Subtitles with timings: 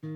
[0.00, 0.08] 欢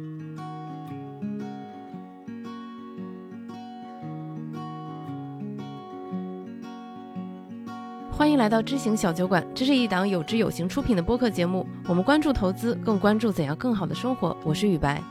[8.31, 11.67] 迎来到知行小酒馆，这是一档有知有行出品的播客节目。
[11.89, 14.37] 我们关注投资，更关注怎样更好的生活。
[14.45, 15.03] 我是雨白。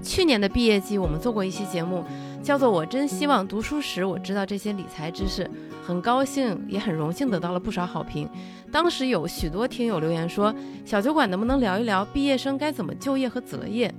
[0.00, 2.04] 去年的毕业季，我们做过一期节目，
[2.40, 5.42] 叫做《我真希望读书时我知道这些理财知识》。
[5.84, 8.30] 很高兴，也很荣幸得到了不少好评。
[8.70, 10.54] 当时有许多听友留言说，
[10.84, 13.92] 小酒馆能不能聊一聊毕业生该怎么就业和择业？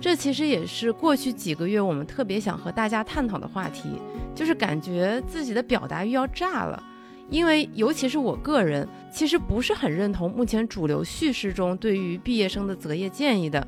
[0.00, 4.00] 这其实也是过去几个月我们特别想和大家探讨的话题，
[4.34, 6.82] 就是感觉自己的表达欲要炸了。
[7.28, 13.64] 因为尤其是我个人，其实不是很认同目前主流叙事中对于毕业生的择业建议的，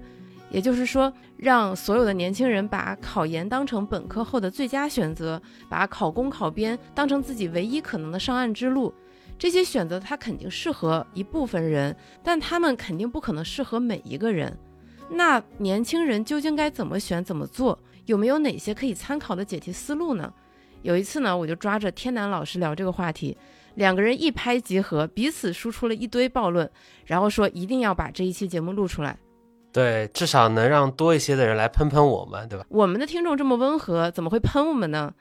[0.51, 8.93] 也就是说，让所有的年轻人把考研当成本科后的最佳选择，把考公考编当成自己唯一可能的上岸之路。
[9.39, 14.57] 这些选择它肯定适合一部分人，但他们肯定不可能适合每一个人。
[15.15, 17.79] 那年轻人究竟该怎么选、怎么做？
[18.07, 20.33] 有没有哪些可以参考的解题思路呢？
[20.83, 23.37] 有一次呢，我就抓着天南老师聊这个话题，
[23.77, 26.69] 两个人一拍即合，彼此输出了一堆暴论，
[27.07, 29.17] 然后说一定要把这一期节目录出来。
[29.71, 32.67] 对，至少能让多一些的人来喷喷我们，对吧？
[32.69, 35.15] 我们的听众这么温和，怎么会喷我们呢？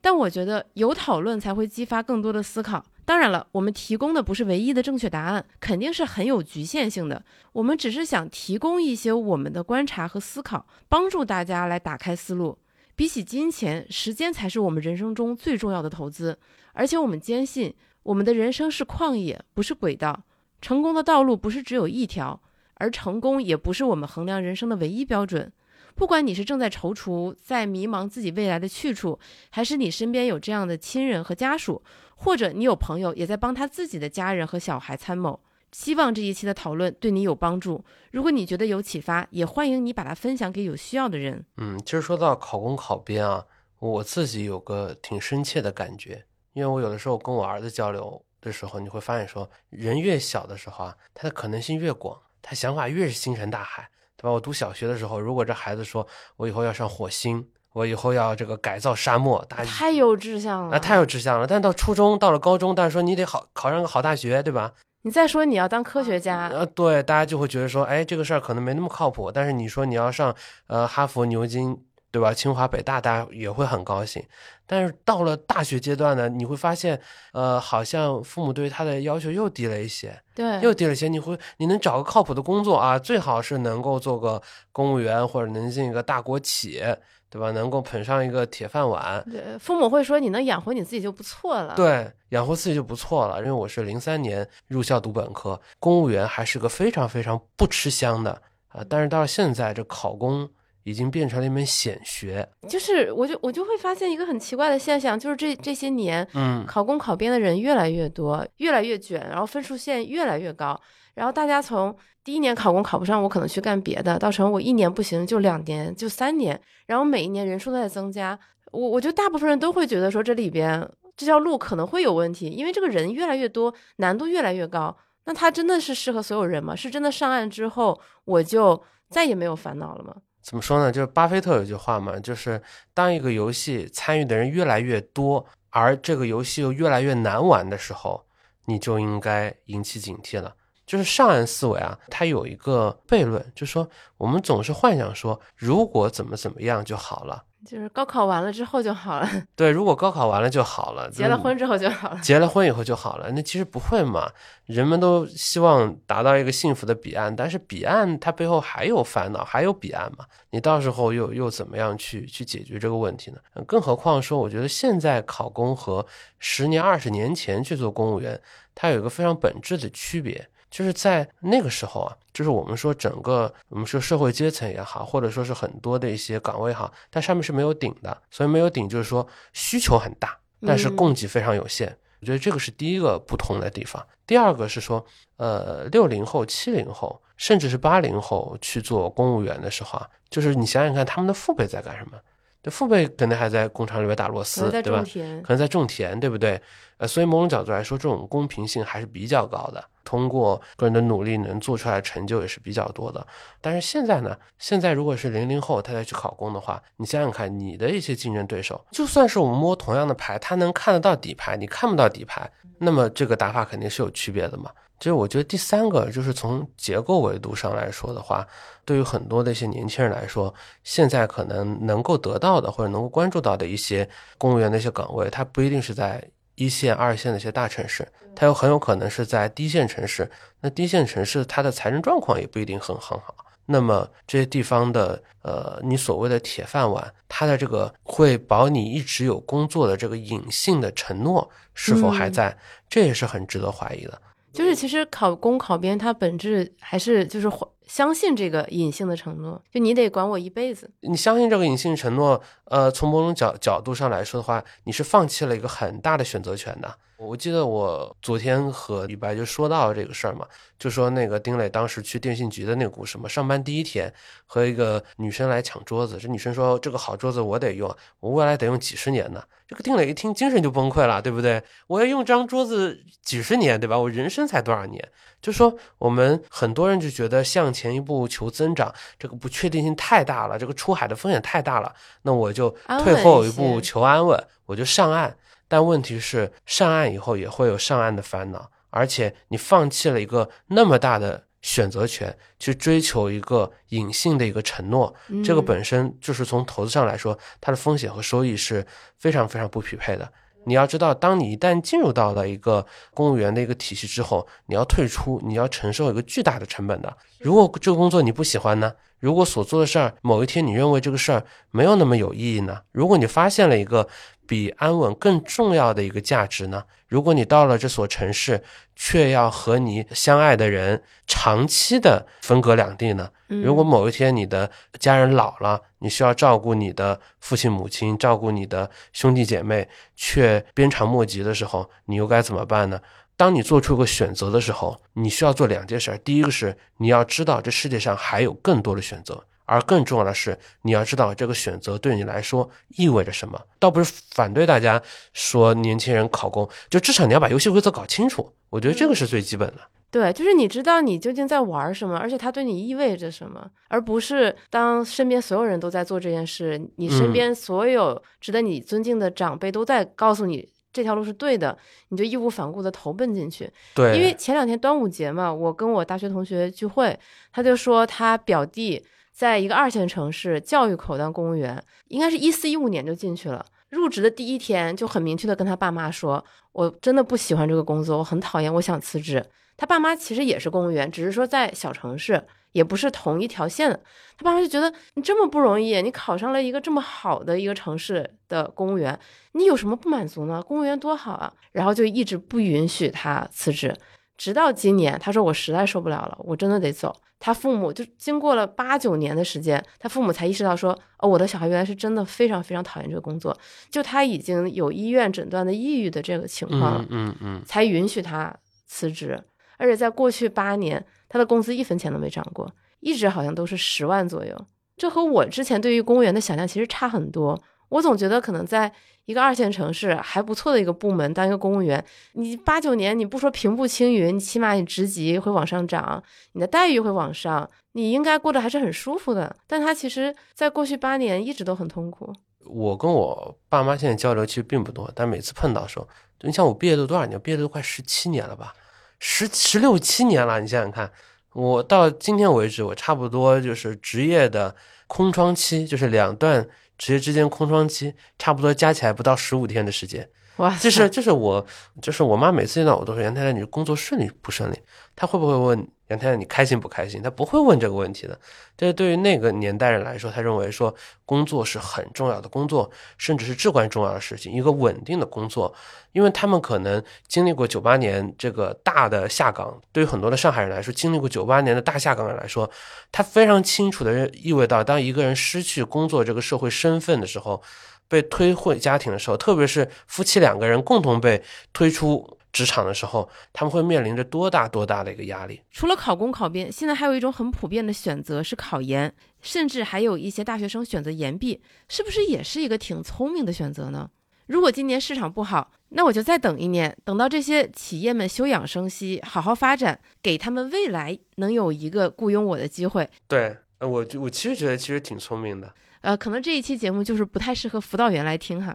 [0.00, 2.84] 但我觉得有讨论才会激发更多的思考。
[3.08, 7.24] 当然了，我们提供的不是唯一的正确答案，肯定是很有局限性的。
[7.54, 12.58] 我们只是想提供一些我们的观察和思考，帮助大家来打开思路。
[12.94, 16.38] 比起金钱，时间才是我们人生中最重要的投资。
[16.74, 20.24] 而且我们坚信，我们的人生是旷野，不是轨道。
[20.60, 22.38] 成功的道路不是只有一条，
[22.74, 25.50] 而成功也不是我们衡量人生的唯一标准。
[25.94, 29.18] 不管你是正在踌躇，在迷茫自己未来的去处，
[29.50, 31.82] 还是你身边有这样的亲人和家属，
[32.20, 35.40] 或者你有朋友也在帮他自己的家人和小孩参谋。
[35.70, 37.84] 希望这一期的讨论对你有帮助。
[38.10, 41.44] 如果你觉得有启发，也欢迎你把它分享给有需要的人。
[41.58, 43.44] 嗯，其实说到考公考编啊，
[43.78, 46.24] 我自己有个挺深切的感觉，
[46.54, 54.30] 因为我有的时候跟我儿子交流的时候，你会发现说，人越小的时候啊，他的可能性越广，他想法越是星辰大海，对吧？
[54.30, 57.46] 我读小学的时候，如果这孩子说我以后要上火星，
[57.78, 61.46] 我以后要这个改造沙漠，他太有志向了，啊，太有志向了。
[61.46, 64.72] 但到初中，到了高中，但是说你得好考上个好大学，对吧？
[65.02, 69.30] 你再说你要当科学家，呃，对，大家就会觉得说，哎，这个事儿可能没那么靠谱。
[69.30, 70.34] 但是你说你要上，
[70.66, 71.78] 呃，哈佛、牛津，
[72.10, 72.34] 对吧？
[72.34, 74.22] 清华、北大，大家也会很高兴。
[74.66, 77.00] 但是到了大学阶段呢，你会发现，
[77.32, 81.06] 呃，好像父母对他的要求又低了一些，对，又低了一些。
[81.06, 86.82] 你会，你能找个靠谱的工作啊，最好是能够做个公务员，或者能进一个大国企。
[87.30, 87.50] 对吧？
[87.50, 91.74] 能够捧上一个铁饭碗，对，父母会说你能养活你自己就不错了。
[91.76, 93.38] 对，养活自己就不错了。
[93.40, 98.30] 因为我是零三年入校读本科，公务员还是个非常非常不吃香的
[98.68, 98.82] 啊。
[98.88, 100.48] 但是到了现在，这考公
[100.84, 102.48] 已经变成了一门显学。
[102.68, 110.80] 就是，我就我就会发现一个很奇怪的现象，就是这这些年，嗯，考公考编的人越来越多，越来越卷，然后分数线越来越高，
[111.14, 111.94] 然后大家从。
[112.28, 118.38] 第一年考公考不上，我可能去干别的，到成我一年不行就两年就三年，然后每一年人数都在增加，
[118.70, 124.94] 我我觉得大部分人都会觉得说这里边这条路可能会有问题，因为这个人越来越多，难度越来越高，
[125.24, 126.76] 那他真的是适合所有人吗？
[126.76, 128.78] 是真的上岸之后我就
[129.08, 130.14] 再也没有烦恼了吗？
[130.42, 130.92] 怎么说呢？
[130.92, 132.60] 就是巴菲特有句话嘛，就是
[132.92, 138.26] 当一个游戏参与的人越来越多，而这个游戏又越来越难玩的时候，
[138.66, 140.56] 你就应该引起警惕了。
[140.88, 149.28] 就是上岸思维啊，它有一个悖论，就是说我们总是幻想说，如果怎么怎么样就好了，就是高考完了之后就好了。
[149.54, 153.30] 对，如果高考完了就好了，结了婚之后就好了，结了婚以后就好了。
[153.32, 154.32] 那其实不会嘛，
[154.64, 160.24] 人们都希望达到一个幸福的彼岸，但是彼岸它背后还有烦恼，还有彼岸嘛。
[160.50, 163.38] 你到时候又又怎么样去去解决这个问题呢？
[163.66, 166.06] 更何况说，我觉得现在考公和
[166.38, 168.40] 十年、二十年前去做公务员，
[168.74, 170.48] 它有一个非常本质的区别。
[170.70, 181.96] 就是在那个时候啊，就是我们说整个我们说社会阶层也好，或者说是很多的一些岗位哈，它上面是没有顶的，所以没有顶就是说需求很大，但是供给非常有限。
[182.20, 184.04] 我觉得这个是第一个不同的地方。
[184.26, 185.04] 第二个是说，
[185.36, 192.18] 呃，六零后、七零后，甚至是八零后去做公务员的时候啊，就是你想想看，他们的父辈在干什么？
[192.60, 195.04] 这父辈肯定还在工厂里面打螺丝，对吧？
[195.42, 196.60] 可能在种田，对不对？
[196.96, 199.82] 呃，所以某种角度来说，这种公平性还是比较高的。
[200.08, 203.26] 通过个人的努力能做出来的成就也是比较多的。
[203.60, 214.70] 但是现在呢，现在如果是零零后他再去考公的话，你想想看，你的一些竞争对手，就算是我们摸同样的牌，他能看得到底牌，你看不到底牌，那么这个打法肯定是有区别的嘛。
[214.98, 218.44] 其实我觉得第三个就是从结构维度上来说的话，
[218.84, 220.52] 对于很多的一些年轻人来说，
[220.82, 224.08] 现在可能能够得到的或者能够关注到的一些
[224.38, 226.26] 公务员的一些岗位，它不一定是在
[226.58, 230.28] 一线、二线的一些大城市，它又很有可能是在低线城市。
[230.60, 233.34] 那低线城市它的财政状况也不一定很很好。
[233.64, 242.56] 那么这些地方的呃，你所谓的铁饭碗，它的这个会保你一直有工作的这个隐性的承诺是否还在，
[242.88, 244.20] 这也是很值得怀疑的。
[244.52, 247.50] 就是其实考公考编，它本质还是就是
[247.86, 250.90] 相信这个隐性的承诺，就你得管我一辈子。
[251.00, 256.98] 你相信这个隐性承诺，呃，从某种角角度上来说的话，你是放弃了一个很大的选择权的。
[257.18, 260.46] 我记得我昨天和李白就说到这个事儿嘛，
[260.78, 264.12] 就说那个丁磊当时去电信局的那个故事嘛，上班第一天
[264.46, 269.42] 和一个女生来抢桌子，这女生说这个好桌子我得用，我未来得用几十年呢。
[269.66, 271.60] 这个丁磊一听精神就崩溃了，对不对？
[271.88, 273.98] 我要用这张桌子几十年，对吧？
[273.98, 275.06] 我人生才多少年？
[275.42, 281.92] 就说我们很多人就觉得向前一步求增长，这个不确定性太大了，这个出海的风险太大了，
[282.22, 282.70] 那我就
[283.04, 285.36] 退后一步求安稳，我就上岸。
[285.68, 298.86] 但问题是，上岸以后也会有上岸的烦恼，而且你放弃了一个那么大的选择权，去追求一个隐性的一个承诺，这个本身就是从投资上来说，它的风险和收益是
[299.18, 300.32] 非常非常不匹配的。
[300.64, 307.14] 你要知道，当你一旦进入到了一个公务员的一个体系之后，你要退出，你要承受一个巨大的成本的。
[307.38, 308.92] 如果这个工作你不喜欢呢？
[309.18, 312.82] 如果所做的事儿某一天你认为这个事儿没有那么有意义呢？
[312.92, 314.08] 如果你发现了一个。
[314.48, 316.82] 比安稳更重要的一个价值呢？
[317.06, 318.64] 如果你到了这所城市，
[318.96, 323.30] 却要和你相爱的人长期的分隔两地呢？
[323.46, 329.86] 如果某一天你的家人老了，你需要照顾你的父亲母亲，照顾你的兄弟姐妹，
[330.16, 332.98] 却鞭长莫及的时候，你又该怎么办呢？
[333.36, 336.18] 当你做出一个选择的时候，你需要做两件事。
[336.24, 339.44] 第一个是你要知道这世界上还有更多的选择。
[339.68, 343.60] 而更重要的是，你要知道这个选择对你来说意味着什么。
[343.78, 345.00] 倒不是反对大家
[345.34, 348.50] 说年轻人考公，就至少你要把游戏规则搞清楚。
[348.70, 349.80] 我觉得这个是最基本的。
[350.10, 361.76] 对，就是你知道你究竟在玩什么，而且它对你意味着什么，而不是当身边所有人都在做这件事，你身边所有值得你尊敬的长辈都在告诉你这条路是对的，
[362.08, 363.70] 你就义无反顾的投奔进去。
[363.94, 367.18] 对，因为前两天端午节嘛，我跟我大学同学聚会，
[367.52, 369.04] 他就说他表弟。
[369.38, 373.64] 在一个二线城市教育口当公务员，应该是一四一五年就进去了。
[373.88, 376.44] 入职的第一天就很明确的跟他爸妈说
[376.74, 379.46] ：“我真的不喜欢这个工作，我很讨厌，我想辞职。”
[379.78, 383.88] 他爸妈其实也是公务员，只是说在小城市，也不是同一条线。
[384.36, 389.16] 他爸妈就觉得你这么不容易，你考上了一个这么好的一个城市的公务员，
[389.52, 390.60] 你有什么不满足呢？
[390.60, 391.52] 公务员多好啊！
[391.70, 393.94] 然后就一直不允许他辞职。
[394.38, 397.14] 直到今年，他说我实在受不了了，我真的得走。
[397.40, 403.56] 他父母就经过了八九年的时间，他父母才意识到说，哦，我的小孩原来是真的非常非常讨厌这个工作。
[403.90, 408.52] 就他已经有医院诊断的抑郁的这个情况了，嗯嗯，才允许他
[408.86, 409.40] 辞职。
[409.76, 414.66] 而且在过去八年，他的工资一分钱都没涨过，一直好像都是十万左右。
[414.96, 417.60] 这和我之前对于公务员的想象其实差很多。
[417.88, 418.92] 我总觉得可能在。
[419.28, 422.02] 一个二线城市还不错的一个部门，当一个公务员，
[422.32, 429.54] 你八九年，你不说平步青云，你起码你职级会往上涨，你的待遇会往上，你应该过得还是很舒服的。
[429.66, 432.34] 但他其实在过去八年一直都很痛苦。
[432.64, 436.08] 我跟我爸妈现在交流其实并不多，但每次碰到时候，
[436.40, 437.38] 你像我毕业都多少年？
[437.38, 438.72] 毕业都快十七年了吧，
[439.18, 440.58] 十十六七年了。
[440.58, 441.12] 你想想看，
[441.52, 444.74] 我到今天为止，我差不多就是职业的
[445.06, 446.66] 空窗期，就是两段。
[446.98, 450.76] 职业之间空窗期差不多加起来不到十五天的时间，哇！
[450.76, 451.64] 就是就是我
[452.02, 454.76] 就是我妈每次见到我都说杨太太，你工作顺利不顺利？
[455.14, 455.88] 她会不会问？
[456.08, 457.22] 杨太太，你开心不开心？
[457.22, 458.38] 他不会问这个问题的。
[458.76, 460.94] 这对于那个年代人来说，他认为说
[461.26, 465.74] 工作是很重要的工作，甚至是至关重要的事情，一个稳定的工作。
[466.12, 472.68] 因为他们可能经历过九八年这个大的下岗，对于很多的上海人来说，经历过九八年的大下岗人来说，
[473.12, 477.62] 他非常清楚的意味到，当一个人失去工作这个社会身份的时候，
[478.08, 481.42] 被推回家庭的时候，特别是夫妻两个人共同被
[481.74, 482.37] 推出。
[482.52, 485.60] 职场的时候，他们会面临着多大多大的一个压力？
[485.70, 494.10] 除了考公考编，现在还有一种很普遍的选择是考研，甚至还有一些大学生选择研毕，是不是也是一个挺聪明的选择呢？
[494.46, 503.06] 如果今年市场不好，那我就再等一年，等到这些企业们休养生息，好好发展，给他们未来能有一个雇佣我的机会。
[503.26, 505.70] 对，呃，我就我其实觉得其实挺聪明的。
[506.08, 508.74] 呃，可能这一期节目就是不太适合辅导员来听哈。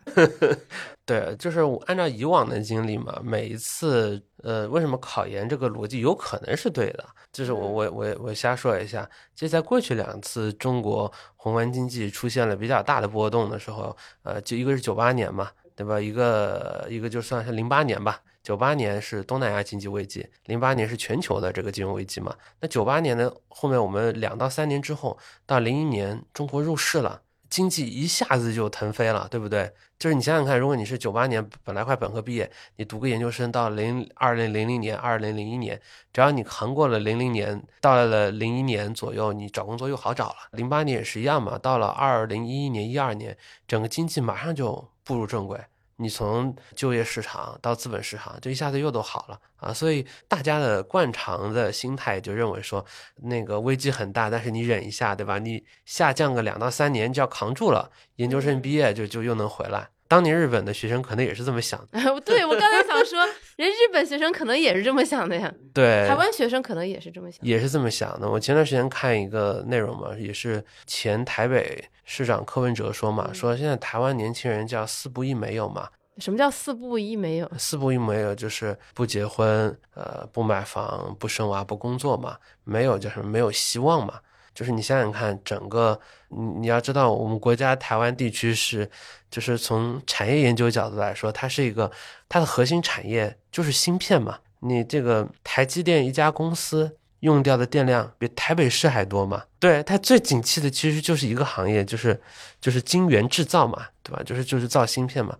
[1.04, 7.04] 对，就是我按照以往的经历嘛，每一次，呃，为什么考研这个逻辑有可能是对的？
[7.32, 16.00] 就是我我我我瞎说一下，就在过去两次中国宏观经济出现了比较大的波动的时候，呃，就一个是九八年嘛，对吧？
[16.00, 18.22] 一个一个就算是零八年吧。
[18.44, 22.36] 九八年是东南亚经济危机，零八年是全球的这个金融危机嘛？
[22.60, 29.72] 那九八年的后面，我们两到三年之后，到零一年，中国入市了，经济一下子就腾飞了，对不对？
[29.98, 35.80] 就是你想想看，如果你是九八年本来快本科毕业，你读个研究生，到零二零零零年、二零零一年，
[36.12, 40.36] 只要你扛过了零零年，到了零一年左右，你找工作又好找了。
[40.52, 45.58] 零八年也是一样嘛，到了二零一一年、一二年，整个经济马上就步入正轨。
[46.04, 49.74] 你从就业市场到资本市场，就一下子又都好了啊！
[49.74, 52.86] 所以大家的惯常的心态就认为说，
[53.24, 55.40] 那个危机很大，但是你忍一下，对吧？
[55.40, 59.88] 你下降个两到三年就要扛住了，研究生毕业就就又能回来。
[60.10, 62.00] 当年日本的学生可能也是这么想的。
[62.22, 63.26] 对我刚才想说，
[63.58, 65.54] 人日本学生可能也是这么想的呀。
[65.74, 68.30] 对，台湾学生可能也是这么想，也是这么想的。
[68.30, 75.88] 我前段时间看一个内容嘛，也是前台北市长柯文哲说嘛，说现在台湾年轻人叫四不一没有嘛。
[76.20, 77.52] 什么叫四不一没有？
[77.58, 82.38] 四不一没有就是不结婚，呃，不买房，不生娃，不工作嘛。
[82.64, 83.28] 没有叫什么？
[83.28, 84.20] 没有希望嘛。
[84.54, 88.90] 就是你想想看，整个你你要知道，我们国家台湾地区是，
[89.32, 91.92] 就是从产业研究角度来说，它是一个
[92.30, 94.40] 它的核心产业就是芯片嘛。
[94.60, 99.44] 你这个台积电一家公司用掉的电量比台北市还多嘛？
[99.60, 102.22] 对，它最景气的其实就是一个行业，就是
[102.62, 104.22] 就是晶圆制造嘛，对吧？
[104.24, 105.36] 就是就是造芯片嘛。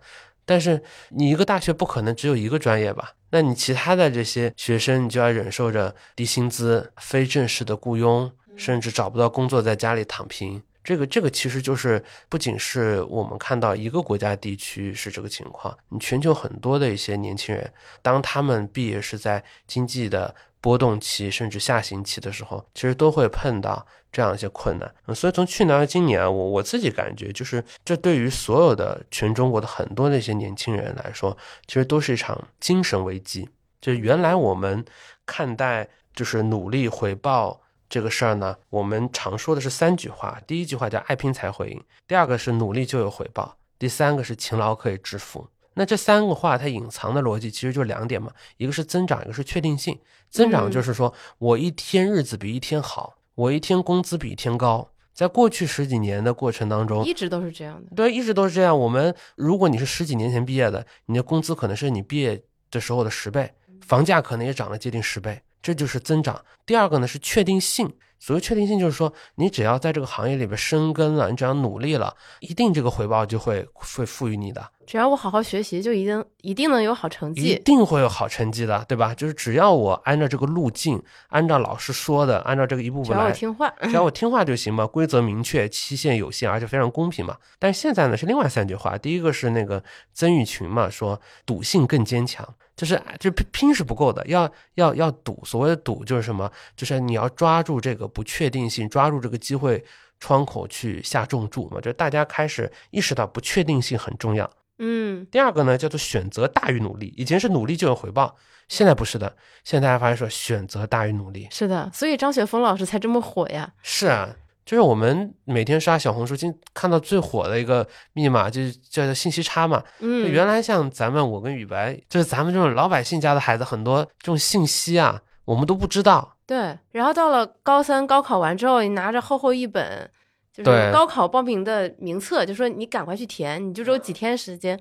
[0.46, 3.14] 但是你一个大学不可能只有一个专业吧？
[3.30, 8.30] 那你其他的这些学生，你就要忍受着低薪资、非正式的雇佣。
[8.56, 25.16] 甚至找不到工作，在家里躺平，这个这个其实就是不仅是我们看到一个国家地区是这个情况，你全球很多的一些年轻人，当他们毕业是在经济的波动期甚至下行期的时候，其实都会碰到这样一些困难。
[25.16, 33.50] 所以从去年到今年，我我自己感觉就是，这对于所有的全中国的很多那些年轻人来说，其实都是一场精神危机。
[33.82, 34.86] 就原来我们
[35.26, 37.63] 看待就是努力回报。
[37.94, 40.42] 这个事儿呢，我们常说的是三句话。
[40.48, 45.48] 第一句话叫“爱拼才会赢”，第二个是“努力就有回报”，第三个是“勤劳可以致富”。
[45.76, 50.00] 那这三个话它隐藏的逻辑其实就两点嘛，一个是增长，一个是确定性。
[50.32, 54.90] 增长就是说我一天日子比一天好，我一天工资比一天高。
[55.14, 57.96] 在过去十几年的过程当中，一直都是这样的。
[57.96, 58.80] 对，一直都是这样。
[58.80, 65.43] 我们如果你是十几年前毕业的，你的工资可能是你毕业的时候的十倍，房价可能也涨了接近十倍。
[65.64, 66.46] 这就是增长。
[66.64, 67.92] 第二个呢是确定性。
[68.20, 74.66] 所谓确定性，就是说你只要在这个行业里边生根了，你只要努力了，一定这个回报就会会赋予你的。
[74.88, 79.14] 只要我好好学习，就一定一定能有好成绩，一定会有好成绩的，对吧？
[79.14, 84.88] 就是只要我按照这个路径，按照老师说的，按照这个一步步来，只要我听话，只要我听话就行嘛。
[84.88, 87.36] 规则明确，期限有限，而且非常公平嘛。
[87.60, 92.56] 但是现在呢是另外三句话，第一个是那个曾玉群嘛，说赌性更坚强。
[92.84, 95.42] 就是就拼拼是不够的，要要要赌。
[95.46, 96.52] 所谓的赌就是什么？
[96.76, 99.84] 就是你要抓住这个不确定性，抓住这个机会
[100.20, 101.80] 窗口去下重注嘛。
[101.80, 104.50] 就大家开始意识到不确定性很重要。
[104.80, 105.26] 嗯。
[105.32, 107.14] 第二个呢，叫做选择大于努力。
[107.16, 108.36] 以前是努力就有回报，
[108.68, 109.34] 现在不是的。
[109.64, 111.48] 现在大家发现说选择大于努力。
[111.50, 113.72] 是的，所以张雪峰老师才这么火呀。
[113.82, 114.36] 是啊。
[114.66, 119.84] 就是我们每天刷小红书，今看到最火的一个密码，就叫做信息差嘛。
[120.00, 126.38] 嗯，原来像咱们我跟雨白，就是咱们这种老百姓家的孩子，很多这种信息啊，我们都不知道。
[126.46, 130.10] 对，然后到了高三高考完之后，你拿着厚厚一本，
[130.54, 134.80] 就是高考报名的名册，就说你赶快去填，你就只有几天时间，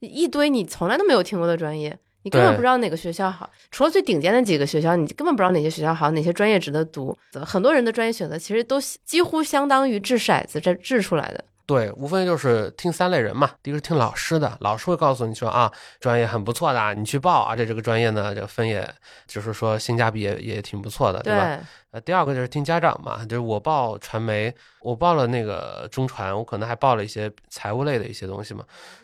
[0.00, 1.98] 一堆你从来都没有听过的专业。
[2.22, 7.16] 你根本不知道哪个学校好，除了最顶尖的几个学校，你根本不知道哪些学校好，哪些专业值得读。
[7.44, 11.44] 很多人的专业选择其实都几乎相当于掷骰子这掷出来的。
[11.72, 13.50] 对，无非就是听三类人嘛。
[13.62, 17.56] 第一个是听老师的，老师会告诉你说啊，专业很不错的，你去报，啊。
[17.56, 18.86] 这这个专业呢，这个分也
[19.26, 21.58] 就是说性价比也也挺不错的，对吧？
[21.92, 28.62] 呃，第二个就是听家长嘛，就是我报传媒，我报了那个中传，我可能还报了一些财务类的一些东西嘛。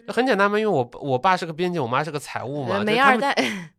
[0.08, 3.34] 很简单嘛，因为我我爸是个编辑，我妈是个财务嘛，没二代。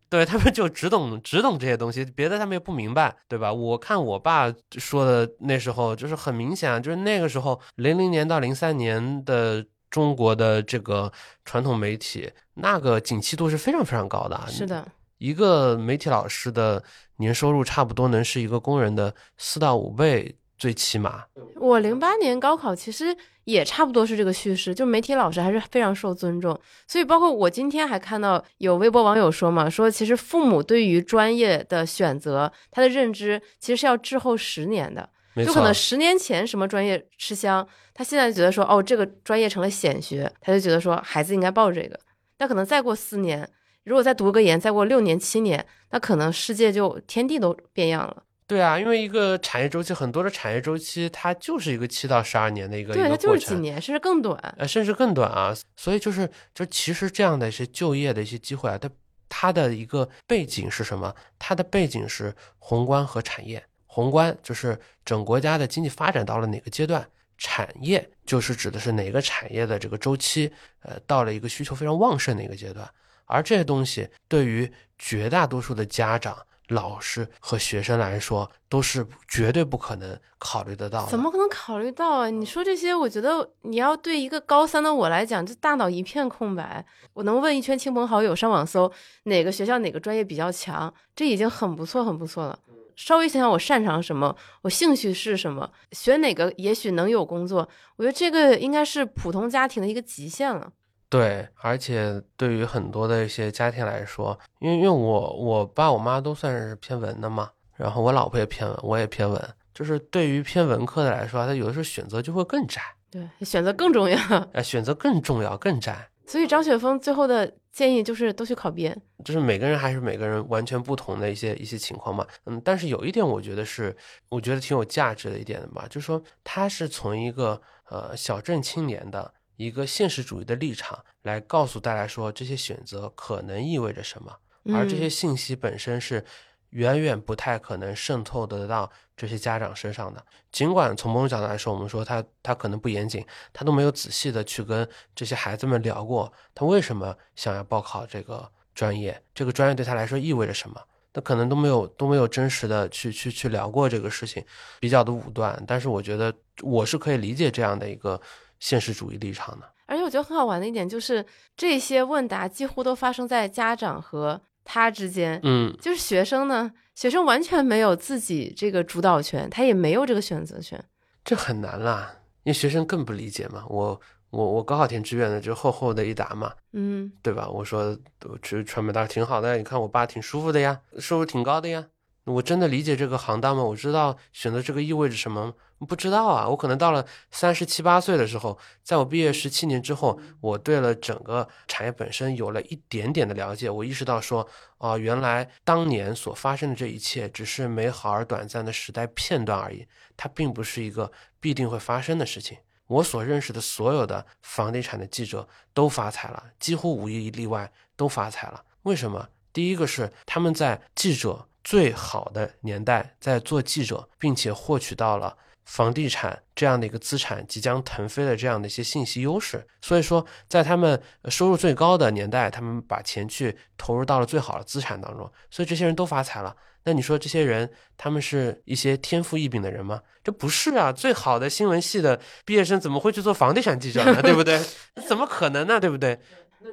[0.10, 3.54] 对他们就只懂只懂这些东西，别的他们也不明白，对吧？
[3.54, 11.12] 我看我爸说的那时候就是很明显，就是那个时候零零年到零三年的中国的这个
[11.46, 14.40] 传统媒体，那个景气度是非常非常高的。
[14.48, 14.86] 是的，
[15.20, 16.84] 一个媒体老师的
[17.18, 21.24] 年收入差不多能是一个工人的四到五倍最起码。
[21.56, 26.60] 我零八年高考其实也差不多是这个叙事，就媒体老师还是非常受尊重。
[26.86, 35.10] 所以包括我今天还看到有微博网友说嘛，说其实父母对于专业的选择，他的认知其实是要滞后十年的。
[35.46, 41.98] 就可能十年前什么专业吃香，他现在觉得说哦这个专业成了显学，他就觉得说孩子应该报这个。
[42.40, 43.50] 那可能再过四年，
[43.86, 48.24] 如果再读个研，再过六年七年，那可能世界就天地都变样了。
[48.50, 55.56] 对啊，因为一个产业周期，很多的产业周期它就是一个七到十二年的一个对，它就是几年，甚至更短，呃，甚至更短啊。
[55.78, 58.90] 所以就是就其实这样的一些就业的一些机会啊，它
[59.30, 61.16] 它的一个背景是什么？
[61.38, 63.64] 它的背景是宏观和产业。
[63.86, 70.52] 宏观就是整国家的经济发展到了哪个阶段，产业就是指的是哪个产业的这个周期，
[70.82, 72.90] 呃，到了一个需求非常旺盛的一个阶段。
[73.26, 76.36] 而这些东西对于绝大多数的家长、
[76.70, 81.06] 老师和学生来说，都是绝对不可能考虑得到。
[81.08, 82.30] 怎么可能考虑到啊？
[82.30, 86.86] 你说这些，我觉得你要对一个高三的我来讲，这大脑一片空白。
[87.14, 88.92] 我能问一圈亲朋好友，上网搜
[89.24, 92.58] 哪个学校哪个专业比较强，这已经很不错，很不错了。
[92.96, 97.68] 稍微想想我擅长什么，我兴趣是什么，选哪个也许能有工作。
[97.96, 100.72] 我觉得这个应该是普通家庭的一个极限了。
[101.10, 112.82] 对，而且对于很多的一些家庭来说，因为因为我我爸我妈都算是偏文的嘛，然后我老婆也偏文，我也偏文，就是对于偏文科的来说，他有的时候选择就会更窄。
[113.10, 114.18] 对，选择更重要。
[114.54, 116.08] 哎，选择更重要，更窄。
[116.28, 122.24] 所以张雪峰最后的建议就是都去考编，就是每个人还是每个人完全不同的一些一些情况嘛。
[122.46, 123.98] 嗯，但是有一点我觉得是，
[124.30, 134.36] 我觉得挺有价值的一点的吧，就是说他是从一个呃小镇青年的一个现实主义的立场来告诉大家说这些选择可能意味着什么，
[134.74, 136.26] 而这些信息本身是。
[136.74, 140.24] 远远不太可能渗透得到这些家长身上的。
[140.52, 150.80] 尽管从某种角度来说，我们说他他可能不严谨，他都没有仔细的去跟这些孩子们聊过，他为什么想要报考这个专业，这个专业对他来说意味着什么，
[151.14, 154.46] 那可能都没有都没有真实的去去去聊过这个事情，
[154.80, 155.60] 比较的武断。
[155.66, 158.22] 但是我觉得我是可以理解这样的一个
[158.60, 159.66] 现实主义立场呢。
[159.86, 161.26] 而且我觉得很好玩的一点就是，
[161.58, 164.42] 这些问答几乎都发生在家长和。
[164.72, 170.84] 他之间，嗯，就是学生呢，学生完全没有自己这个主导权，他也没有这个选择权，
[171.26, 173.64] 这很难啦，因为学生更不理解嘛。
[173.68, 177.50] 我我我高考填志愿的就厚厚的一沓嘛，嗯，对吧？
[177.50, 181.88] 我说我去传媒大学挺好的，你看我爸挺舒服的呀，收入挺高的呀。
[182.26, 183.64] 我真的理解这个行当吗？
[183.64, 185.56] 我知道选择这个意味着什么？
[185.86, 186.48] 不知道啊。
[186.48, 193.70] 我可能到了三十七八岁的时候，在我毕业十七年之后，我对了整个产业本身有了一点点的了解。
[193.70, 199.88] 我意识到说，啊，原来当年所发生的这一切只是美好而短暂的时代片段而已，
[200.18, 202.58] 它并不是一个必定会发生的事情。
[202.88, 208.64] 我所认识的所有的房地产的记者都发财了，几乎无一例外都发财了。
[208.84, 209.30] 为什么？
[209.54, 211.46] 第一个是他们在记者。
[211.62, 215.38] 最好的年代在做记者，并且获取到了
[215.70, 219.64] 房地产这样的一个资产即将腾飞的这样的一些信息优势。
[219.82, 226.56] 所以说，在他们收入最高的年代，他们把钱去投入到了最好的资产当中，所以这些人都发财了。
[226.86, 230.02] 那你说这些人，他们是一些天赋异禀的人吗？
[230.24, 230.92] 这不是啊！
[230.92, 234.22] 最好的新闻系的毕业生怎么会去做房地产记者呢？
[234.24, 234.60] 对不对？
[235.08, 235.80] 怎么可能呢？
[235.80, 236.20] 对不对？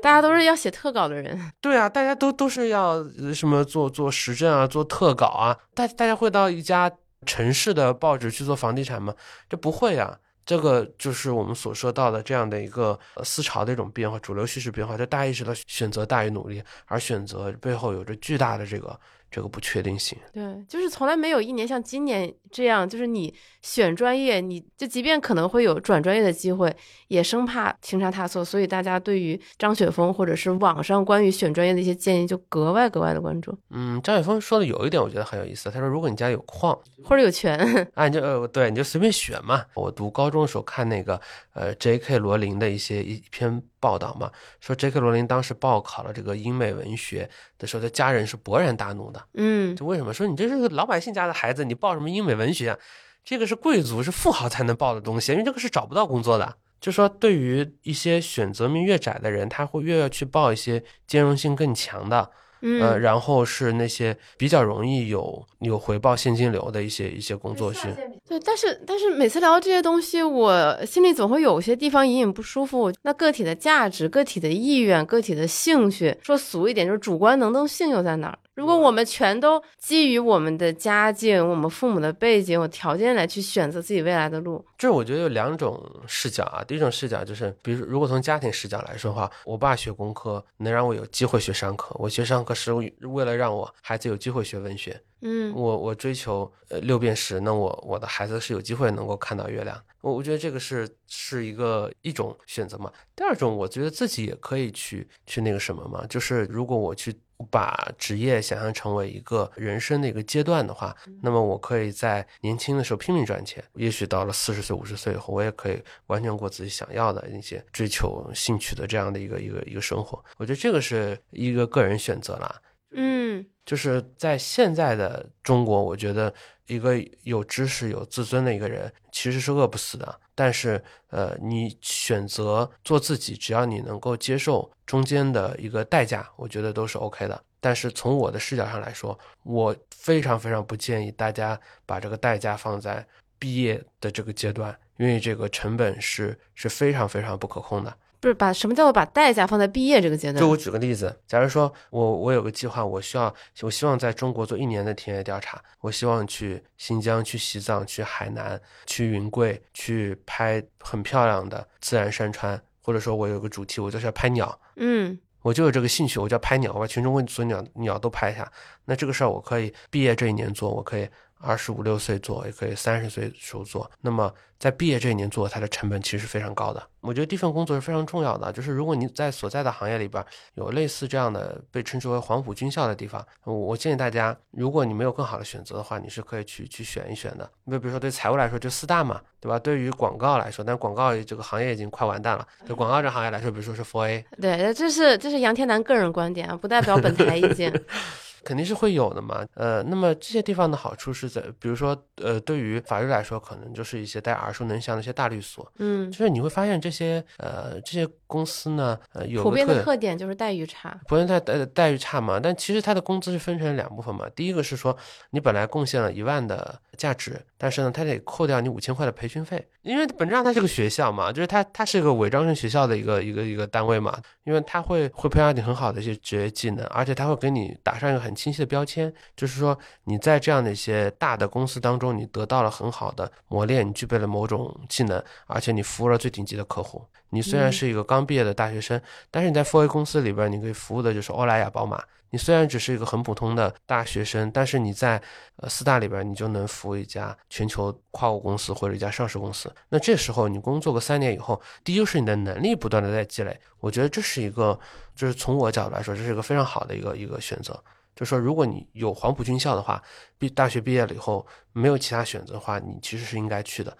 [0.02, 3.04] 大家都是要写特稿的人，对啊，大家都都是要
[3.34, 5.56] 什么做做时政啊，做特稿啊。
[5.74, 6.90] 大大家会到一家
[7.24, 9.14] 城市的报纸去做房地产吗？
[9.48, 10.18] 这不会啊。
[10.44, 14.96] 这个就是我们所说到的这样的一个思潮的一种变化，主流叙事变化。
[14.96, 18.98] 就大意识的选择大于努力，而选择背后有着巨大的这个。
[19.30, 26.74] 这个不确定性，对，就是从来没有一年像今年这样，就是你选专业，你就即便可能会有转专业的机会，
[27.08, 33.56] 也生怕行差踏错，所以大家对于张雪峰或者是网上关于选专业的一些建议就格外格外的关注。
[33.70, 37.58] 嗯，张雪峰说的有一点我觉得很有意思，他说如果你家有矿或者有权，
[37.94, 39.64] 啊，你就呃对，你就随便选嘛。
[39.74, 41.20] 我读高中的时候看那个
[41.52, 42.18] 呃 J.K.
[42.18, 43.62] 罗琳的一些一篇。
[43.80, 45.00] 报道嘛，说 J.K.
[45.00, 49.22] 罗琳当时报考了这个英美文学的时候，他家人是勃然大怒的。
[49.34, 52.78] 嗯，就为什么说你这是个老百姓家的孩子，你报什么英美文学啊？
[53.24, 56.56] 这个是贵族是富豪才能报的东西，因为这个是找不到工作的。
[56.80, 62.30] 就说对于一些选择面越窄的人，他会越要去报一些兼容性更强的。
[62.62, 67.88] 呃，然后是那些比较容易有有回报现金流的一些一些工作去。
[68.28, 72.92] 对，但是但是每次聊这些东西，我心里总会有些地方隐隐不舒服。
[73.02, 78.38] 那个体的价值、个体的意愿、个体的兴趣，说俗一点就是主观能动性又在哪儿？
[78.56, 86.64] 如果我们全都基于我们的家境、我们父母的背景、我条件来去选择自己未来的路，这我觉得有两种视角啊。
[86.64, 94.98] 第一种视角就是，比如如果从家庭视角来说的话，我爸学工科，能让我有机会学商科，我学商科是为了让我孩子有机会学文学。
[95.20, 99.78] 嗯，我我追求呃六便士，那我我的孩子是有机会能够看到月亮。
[100.00, 102.92] 我我觉得这个是是一个一种选择嘛。
[103.14, 107.14] 第二种，我觉得自己也可以去去那个什么嘛，就是如果我去
[107.50, 120.24] 把职业想象成为一个人生的一个阶段的话，那么我可以在年轻的时候拼命赚钱，也许到了四十岁五十岁以后，我也可以完全过自己想要的那些追求兴趣的这样的一个一个一个生活。
[120.38, 122.60] 我觉得这个是一个个人选择啦。
[122.92, 123.46] 嗯。
[123.66, 126.32] 就是在现在的中国，我觉得
[126.68, 130.20] 一个有知识、有自尊的一个人其实是饿不死的。
[130.36, 137.42] 但是，呃，你选择做自己，只要你能够接受中间的一个代价，我觉得都是 OK 的。
[137.58, 143.04] 但是从我的视角上来说，我非常非常不建议大家把这个代价放在
[143.38, 147.96] 毕业的这个阶段，因为这个成本是是非常非常不可控的。
[148.20, 150.40] 不是把什么叫做把代价放在毕业这个阶段？
[150.40, 168.50] 就我举个例子，假如说我我有个计划，我需要我希望在中国做一年的田野调查，我希望去新疆、去西藏、去海南、去云贵，去拍很漂亮的自然山川，或者说我有个主题，我就是要拍鸟，嗯，我就有这个兴趣，我就要拍鸟，我把全中国所有鸟鸟都拍一下。
[168.86, 171.08] 那这个事儿我可以毕业这一年做，我可以。
[171.40, 173.90] 二十五六岁做也可以，三十岁时候做。
[174.00, 176.82] 那么在毕业这一年做，它的成本其实是非常高的。
[177.02, 187.48] 我觉得第一份工作是非常重要的，就是如果你在所在的行业里边有类似这样的被称之为黄埔军校的地方，我建议大家，如果你没有更好的选择的话，你是可以去去选一选的。
[187.64, 189.58] 那比如说对财务来说就四大嘛，对吧？
[189.58, 192.46] 对于广告来说，但广告这个行业已经快完蛋了。
[192.66, 194.24] 对广告这行业来说，比如说是 Four A。
[194.40, 197.70] 对，这是这是杨天南个人观点啊，不代表本台意见。
[198.46, 214.96] 肯定是会有的嘛，呃，那么这些地方的好处是在，比如说，呃，对于法律来说，可能就是一些带耳熟能详的一些大律所，嗯，就是你会发现这些，呃，这些公司呢，呃，有普遍的特点就是待遇差，普遍待待待遇差嘛，但其实它的工资是分成两部分嘛，第一个是说
[215.30, 228.36] 你本来贡献了一万的价值，但是呢，他得扣掉你五千块的培训费，因为本质上它是个学校嘛，就是它它是一个伪装成学校的一个一个一个单位嘛，因为它会会培养你很好的一些职业技能，而且它会给你打上一个很。
[228.36, 237.02] 清晰的标签，就是说你在这样的一些大的公司当中，你得到了很好的磨练，你具备了某种技能，而且你服务了最顶级的客户。
[237.30, 242.00] 你虽然是一个刚毕业的大学生，但是你在 f o A 公司里边，你可以服务的就是欧莱雅、宝马。
[242.30, 245.20] 你虽然只是一个很普通的大学生，但是你在
[245.56, 249.72] 呃四大里边，你就能服务一家全球跨国公司或者一家上市公司。
[249.88, 254.78] 那这时候你工作个三年以后，第一就是你的能力不断的在积累，我觉得这是一个，
[255.14, 257.78] 就是从我角度来说，这是一个非常好的一个一个选择。
[258.14, 260.02] 就说，如果你有黄埔军校的话，
[260.38, 263.94] 毕大学毕业了以后没有其他选择的话，你其实是应该去的。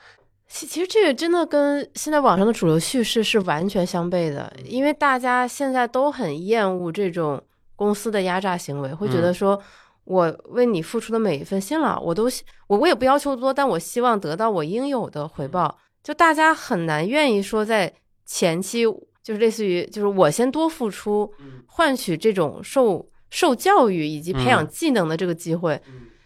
[0.49, 7.43] 其其实这个真的跟现在网上的主流叙事是完全相悖的，因为大家现在都很厌恶这种
[7.77, 9.63] 公司的压榨行为，会觉得说，
[10.05, 12.25] 我为你付出的每一份辛劳，我都
[12.67, 15.79] 我我也不要求多，但我希望得到我应有的回报。
[16.03, 17.93] 就大家很难愿意说在
[18.25, 18.83] 前期，
[19.23, 21.33] 就是类似于就是我先多付出，
[21.67, 23.09] 换取这种受。
[23.29, 25.83] 受教育以及培养技能的这个机会，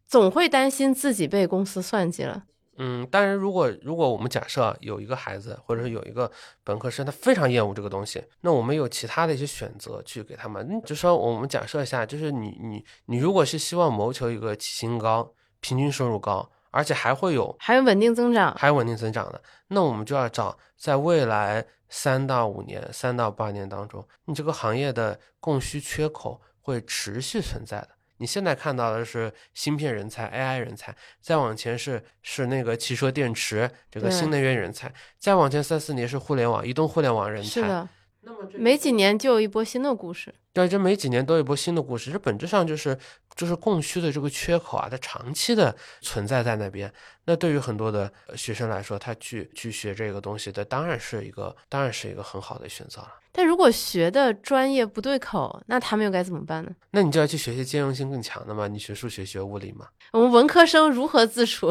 [0.06, 2.44] 总会担心自己被公司算计了。
[2.82, 6.30] 嗯，当然，如果如果我们假设有一个孩子，或者是有一个
[6.64, 10.80] 本科生，他非常厌恶这个东西，那我们有其他的一些选择去给他们。
[10.86, 26.40] 就说我们假设一下，就是你你你如果是希望谋求一个起薪高、平均收入高，而且还会有还有稳定增长，还有稳定增长的，那我们就要找在未来三到五年、三到八年当中，你这个行业的供需缺口。
[26.62, 27.88] 会持续存在的。
[28.20, 37.48] 你现在看到的是芯片人才、AI 人才，再往前是是那个汽车电池这个新能源人才，再往前三四年是互联网、移动互联网人才。
[37.48, 37.88] 是的，
[38.20, 40.34] 那么没几年就有一波新的故事。
[40.52, 42.98] 对，这每几年都有一波新的故事，这本质上就是
[43.36, 46.92] 就是供需的这个缺口啊，它长期的存在在那边。
[47.26, 53.08] 那对于很多的学生来说，他去去学这个东西，这当然是一个当然是一个很好的选择了。
[53.32, 56.70] 但如果学的专业不对口，那他们又该怎么办呢？
[56.90, 59.86] 那你就要去学些兼容性更强的嘛，你学数学、学物理嘛。
[60.10, 61.68] 我们文科生如何自处？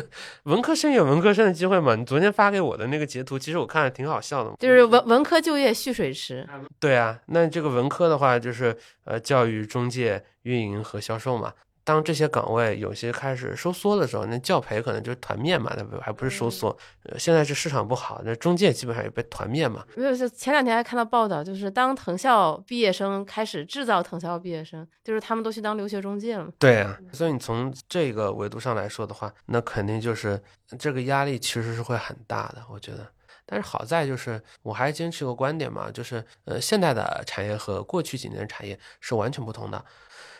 [0.44, 1.94] 文科生有文科生的机会嘛？
[1.94, 4.54] 你昨天发给我的那个截图，其实我看着挺好笑的。
[4.58, 6.48] 就是文文科就业蓄水池。
[6.80, 11.52] 对啊，那这个文科的的话，就是呃，教育中介、运营和销售嘛。
[11.84, 16.00] 当这些岗位有些开始收缩的时候，那教培可能就是团灭嘛，对不对？
[16.00, 16.74] 还不是收缩。
[17.04, 19.84] 呃，现在是市场不好，那中介基本上也被团灭嘛。
[19.94, 26.50] 没有，就前两天还看到报道，就是当藤校毕业生开始制造藤校毕业生，就是他们都去当留学中介了嘛。
[26.58, 30.42] 对啊，所以你从这个维度上来说的话，那肯定就是
[30.78, 33.06] 这个压力其实是会很大的，我觉得。
[33.46, 39.84] 但是好在就是，我还是坚持一个观点嘛，就是呃，现代的产业和过去几年的产业是完全不同的。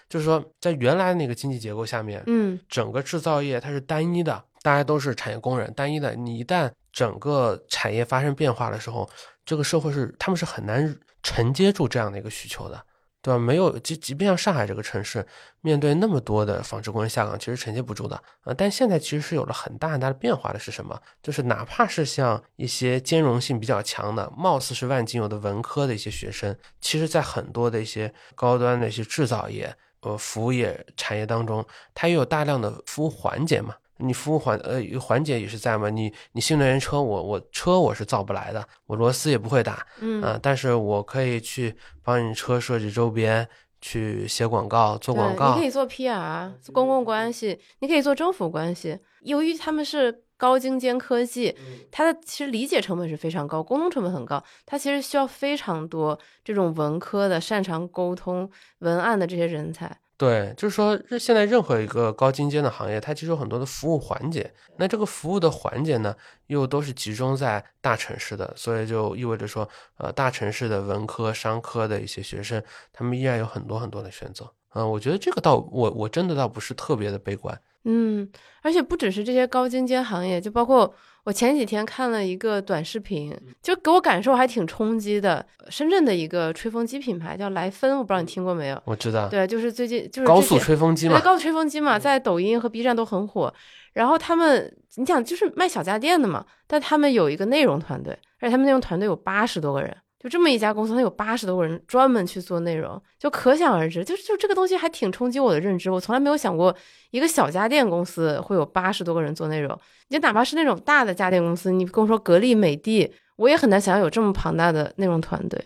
[0.08, 6.14] 就是说，在原来那个经济结构下面，嗯，整个制造业它是单一的，大家都是产业工人，单一的。
[6.14, 9.08] 你一旦整个产业发生变化的时候，
[9.44, 12.84] 这个社会是他们是很难承接住这样的一个需求的。
[13.22, 13.38] 对吧？
[13.38, 15.26] 没有，即即便像上海这个城市，
[15.62, 18.22] 面对那么多的纺织工人下岗，其实承接不住的。
[18.44, 21.00] 呃，但现在其实是有了很大很大的变化的，是什么？
[21.22, 31.64] 就是哪怕是像一些兼容性比较强的，貌似是万金油的文科的一些学生，其实在很多的一些高端的一些制造业、呃服务业产业当中，
[31.94, 33.74] 它也有大量的服务环节嘛。
[33.98, 35.88] 你服务环呃环节也是在嘛？
[35.88, 43.48] 你你新能源车，我我车我是造不来的，我螺丝也不会打，嗯啊，但是我可以去帮你车设计周边，
[43.80, 45.54] 去写广告，做广告。
[45.54, 48.98] 你可以做 PR，做公共关系，你可以做政府关系。
[49.22, 51.56] 由于他们是高精尖科技，
[51.90, 59.98] 它的其实理解成本是非常高，沟通成本很高，它其实需要非常多这种文科的、擅长沟通文案的这些人才。
[60.16, 64.48] 对，就是说，现在任何一个高精尖的行业，它其实有很多的服务环节。
[64.76, 66.14] 那这个服务的环节呢，
[66.46, 69.68] 又都是集中在大城市的，所以就意味着说，
[69.98, 74.48] 呃，大城市的文科、商科的一些学生，他们依然有很多很多的选择。
[74.74, 77.60] 嗯，我觉得这个倒，我我真的倒不是特别的悲观。
[77.84, 78.28] 嗯，
[78.62, 80.94] 而且不只是这些高精尖行业，就包括。
[81.24, 85.42] 我前几天看了一个短视频，就给我感受还挺冲击的。
[85.70, 88.78] 深圳的一个吹风机品牌叫莱芬，我不知道你听过没有？
[88.84, 89.26] 我知道。
[89.30, 93.50] 对，就是最近就是高速吹风机嘛，高速吹风机嘛，在抖音和 B 站都很火。
[93.94, 99.96] 然后他们，你想就是卖小家电的嘛，但他们有一个内容团队，而且他们内容团队有八十多个人。
[100.24, 105.90] 就这么一家公司，它有八十多个人专门去做内容，就可想而知，就是就这个东西还挺冲击我的认知。
[105.90, 106.74] 我从来没有想过，
[107.10, 109.78] 一个小家电公司会有八十多个人做内容。
[110.08, 115.62] 你哪怕是那种大的家电公司，你跟我说格力、美的，我也很难想象有这么庞大的内容团队。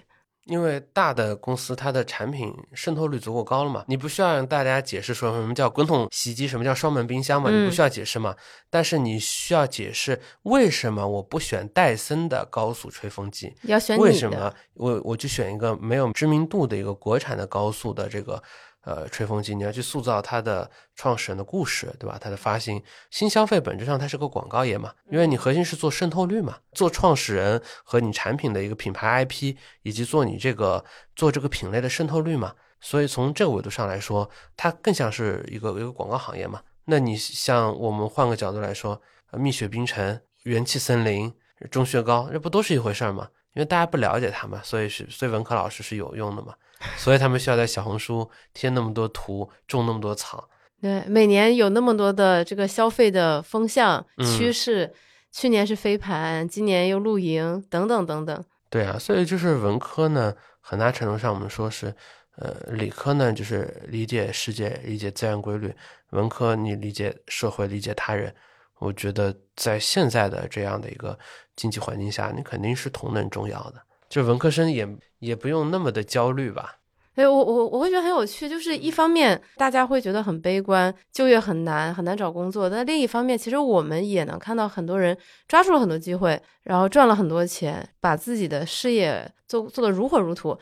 [0.48, 8.34] 因为大的公司它的产品渗透率足够高了嘛，你不需要让大家解释说什么叫滚筒洗衣机，什么叫双门冰箱嘛，你不需要解释嘛。
[8.68, 13.54] 但是你需要解释为什么我不选戴森的高速吹风机？
[13.62, 18.42] 要选为什么我我就选一个没有知名度的一个国产的高速的这个？
[18.88, 22.16] 呃，吹风机你要去塑造它的创始人的故事，对吧？
[22.18, 30.82] 它的发行新消费本质上它是个广告业嘛，因为你核心是做渗透率嘛，做创始人和你产品的一个品牌 IP，以及做你这个
[31.14, 32.54] 做这个品类的渗透率嘛。
[32.80, 36.62] 所以从这个维度上来说，它更像是一个一个广告行业嘛。
[36.86, 38.98] 那你像我们换个角度来说，
[39.32, 41.30] 蜜雪冰城、元气森林、
[41.70, 43.28] 钟薛高，这不都是一回事儿吗？
[43.52, 46.54] 因为大家不了解它嘛，所以是所以文科老师是有用的嘛。
[46.96, 50.48] 所以他们需要在小红书贴那么多图，种那么多草。
[50.80, 54.94] 对，每年有那么多的这个消费的风向趋势，
[55.32, 58.44] 去年是飞盘，今年又露营，等等等等。
[58.70, 61.92] 对啊，所以就是文科呢，很大程度上我们说是，
[62.36, 65.74] 呃，理科呢就是理解世界、理解自然规律，
[66.10, 68.32] 文科你理解社会、理解他人。
[68.78, 71.18] 我觉得在现在的这样的一个
[71.56, 73.82] 经济环境下，你肯定是同等重要的。
[74.08, 76.76] 就文科生也也不用那么的焦虑吧？
[77.14, 85.18] 哎，我我我会觉得很有趣，就是一方面大家会觉得很悲观，就业很难，很难找工作；但另一方面，其实我们也能看到很多人
[85.48, 90.56] 抓住了很多机会，然后赚了很多钱，把自己的事业做做得如火如荼，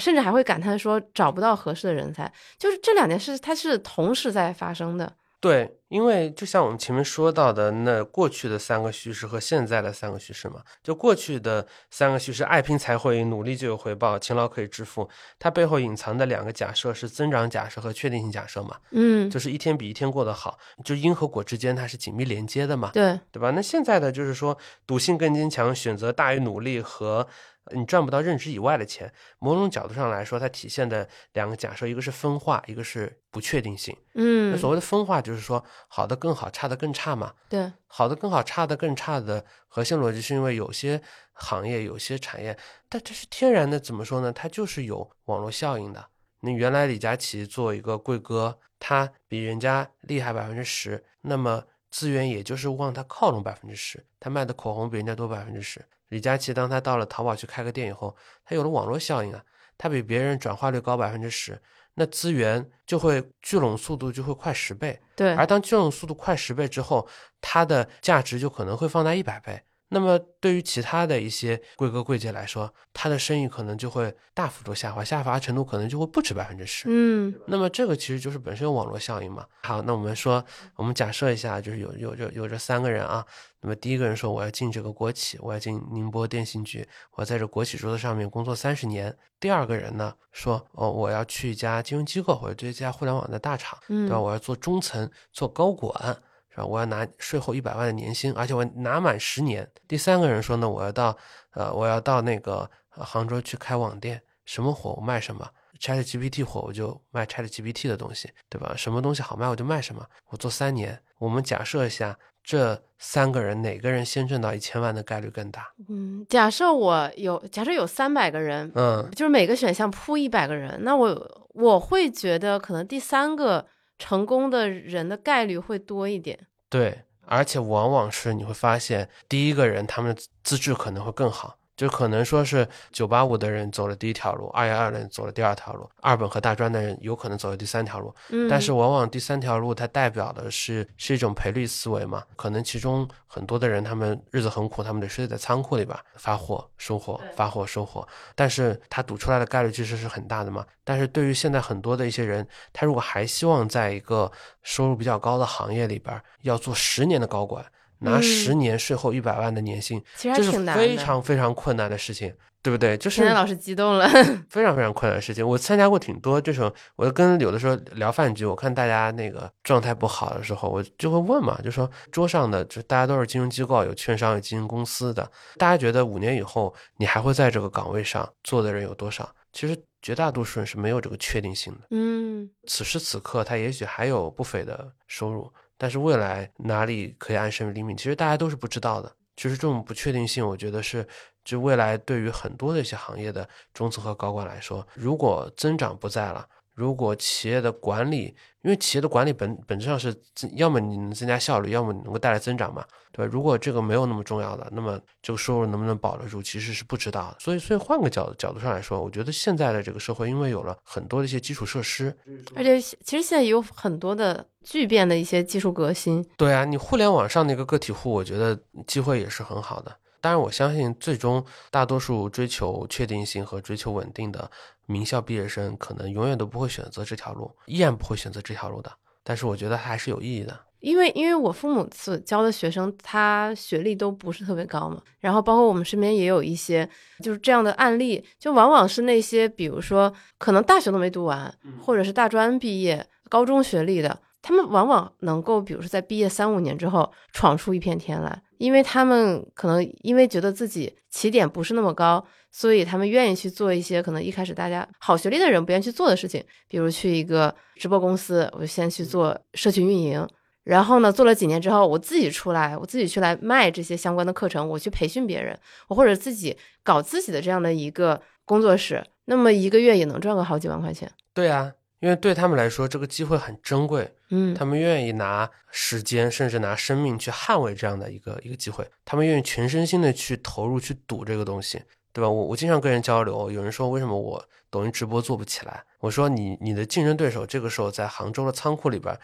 [0.00, 2.30] 甚至还会感叹说找不到合适的人才。
[2.58, 5.12] 就是这两件事，它是同时在发生的。
[5.40, 23.50] 对，因为就像我们前面说到的，那过去的三个叙事和现在的三个叙事嘛，就过去的三个叙事，爱拼才会赢，努力就有回报，勤劳可以致富，它背后隐藏的两个假设是增长假设和确定性假设嘛，嗯，就是一天比一天过得好，就因和果之间它是紧密连接的嘛，对，对吧？
[23.52, 27.26] 那现在的就是说，赌性更坚强，选择大于努力和。
[27.72, 33.96] 你赚不到认知以外的钱，某种角度上来说，它体现的两个假设，一个是分化，一个是不确定性。
[34.14, 37.34] 嗯，那所谓的分化就是说，好的更好，差的更差嘛。
[37.48, 41.00] 对，好的更好，差的更差的核心逻辑是因为有些
[41.34, 44.32] 行业、有些产业，但这是天然的，怎么说呢？
[44.32, 46.08] 它就是有网络效应的。
[46.40, 55.84] 你原来李佳琦做一个贵哥，他比人家厉害百分之十，那么资源也就是往他靠拢百分之十，他卖的口红比人家多百分之十。
[56.10, 59.42] 李佳琦当他到了淘宝去开个店以后，他有了网络效应啊，
[59.78, 61.60] 他比别人转化率高百分之十，
[61.94, 65.00] 那资源就会聚拢速度就会快十倍。
[65.16, 67.08] 对，而当聚拢速度快十倍之后，
[67.40, 69.62] 它的价值就可能会放大一百倍。
[69.92, 76.84] 那么对于其他的一些贵哥贵姐来说，他的生意可能就会大幅度下滑，下滑程度可能就会不止百分之十。
[76.88, 79.44] 嗯那么这个其实就是本身有网络效应嘛。
[79.62, 80.44] 好，那我们说，
[80.76, 83.26] 我们假设一下，就是有有这有这三个人啊。
[83.62, 89.14] 那么第一个人说我要进这个国企，我要进宁波电信局，我在这国企桌子上面工作三十年。
[89.40, 94.20] 第二个人呢说哦，我要去一家金融机构或者这家互联网的大厂，嗯，对吧？
[94.20, 96.16] 我要做中层，做高管。
[96.50, 96.66] 是吧？
[96.66, 99.68] 我要拿税后一百万的年薪，而且我拿满十年。
[99.86, 101.16] 第三个人说呢，我要到
[101.52, 105.48] 呃，我要到那个、呃、杭州去开网店，什么火我卖什么
[105.80, 108.74] ，Chat GPT 火我就卖 Chat GPT 的东西，对吧？
[108.76, 110.04] 什么东西好卖我就卖什么。
[110.28, 115.72] 我做三年，我们假设一下，这三个人哪个人先挣到一千万的概率更大？
[115.88, 123.66] 嗯，假设我有，假设有三百个人，嗯，就是每个选项铺一百个人，那我我会觉得可能第三个
[124.00, 126.48] 成功的人的概率会多一点。
[126.68, 138.14] 对，而且往往是你会发现，第一个人他们的资质可能会更好，就可能说是九八五的人走了第一条路，二幺二的人走了第二条路，二本和大专的人有可能走了第三条路。
[138.28, 150.62] 嗯，但是往往第三条路它代表的是是一种赔率思维嘛，可能其中很多的人他们日子很苦，他们得睡在仓库里边发货收货发货收货，但是他赌出来的概率其实是很大的嘛。
[150.84, 154.30] 但是对于现在很多的一些人，他如果还希望在一个
[154.62, 157.64] 收入比较高的行业里边要做十年的高管，
[158.00, 160.82] 拿嗯十年税后一百万的年薪，其实还这是挺难的。
[160.82, 162.34] 非常非常困难的事情。
[162.62, 162.94] 对不对？
[162.98, 164.06] 就是老师激动了，
[164.50, 165.48] 非常非常困难的事情。
[165.48, 179.26] 我参加过挺多这种，我跟有的时候聊饭局，我看大家那个状态不好的时候，我就会问嘛，就说桌上的就大家都是金融机构，有券商，有基金公司的，大家觉得五年以后你还会在这个岗位上做的人有多少？
[179.54, 181.80] 其实绝大多数人是没有这个确定性的。
[181.92, 185.50] 嗯此时此刻，他也许还有不菲的收入，
[185.82, 189.10] 但是未来哪里可以安身立命，其实大家都是不知道的。
[189.34, 191.06] 就是这种不确定性，我觉得是
[191.42, 196.46] 就未来对于很多的一些行业的中层和高管来说，如果增长不在了，
[196.80, 200.16] 如果企业的管理，因为企业的管理本本质上是
[200.54, 203.30] 要么你能增加效率，要么你能够带来增长嘛，对吧？
[203.30, 207.36] 如果这个没有那么重要的，那么这个收入能不能保得住，其实是不知道的。
[207.38, 212.16] 所以，所以换个角角度上来说，我觉得现在的这个社会，因为有了很多的一些基础设施，
[212.54, 216.26] 而且其实现在也有很多的巨变的一些技术革新。
[216.38, 219.94] 对啊，你互联网上的一个个体户，我觉得机会也是很好的。
[220.20, 224.50] 当然，我相信最终大多数追求确定性和追求稳定的
[224.86, 228.92] 名校毕业生，可能永远都不会选择这条路，依然不会选择这条路的。
[229.22, 230.58] 但是我觉得还是有意义的。
[230.80, 236.88] 因为因为我父母所教的学生，他学历都不是特别高嘛，然后包括我们身边也有一些
[237.22, 260.28] 就是这样的案例，就往往是那些比如说可能大学都没读完，或者是大专毕业、高中学历的，他们往往能够比如说在毕业三五年之后闯出一片天来，因为他们可能因为觉得自己起点不是那么高，所以他们愿意去做一些可能一开始大家好学历的人不愿意去做的事情，比如去一个直播公司，我就先去做社群运营。
[260.62, 271.10] 然后呢，做了几年之后，我自己出来，我自己去来卖这些相关的课程，我去培训别人，我或者自己搞自己的这样的一个工作室，那么一个月也能赚个好几万块钱。
[271.32, 282.28] 对啊，因为对他们来说，这个机会很珍贵，嗯，他们愿意拿时间，甚至拿生命去捍卫这样的一个一个机会，他们愿意全身心的去投入去赌这个东西，对吧？
[282.28, 285.84] 我我经常跟人交流，有人说为什么我抖音直播做不起来？
[285.98, 289.18] 我说你你的竞争对手这个时候在杭州的仓库里边。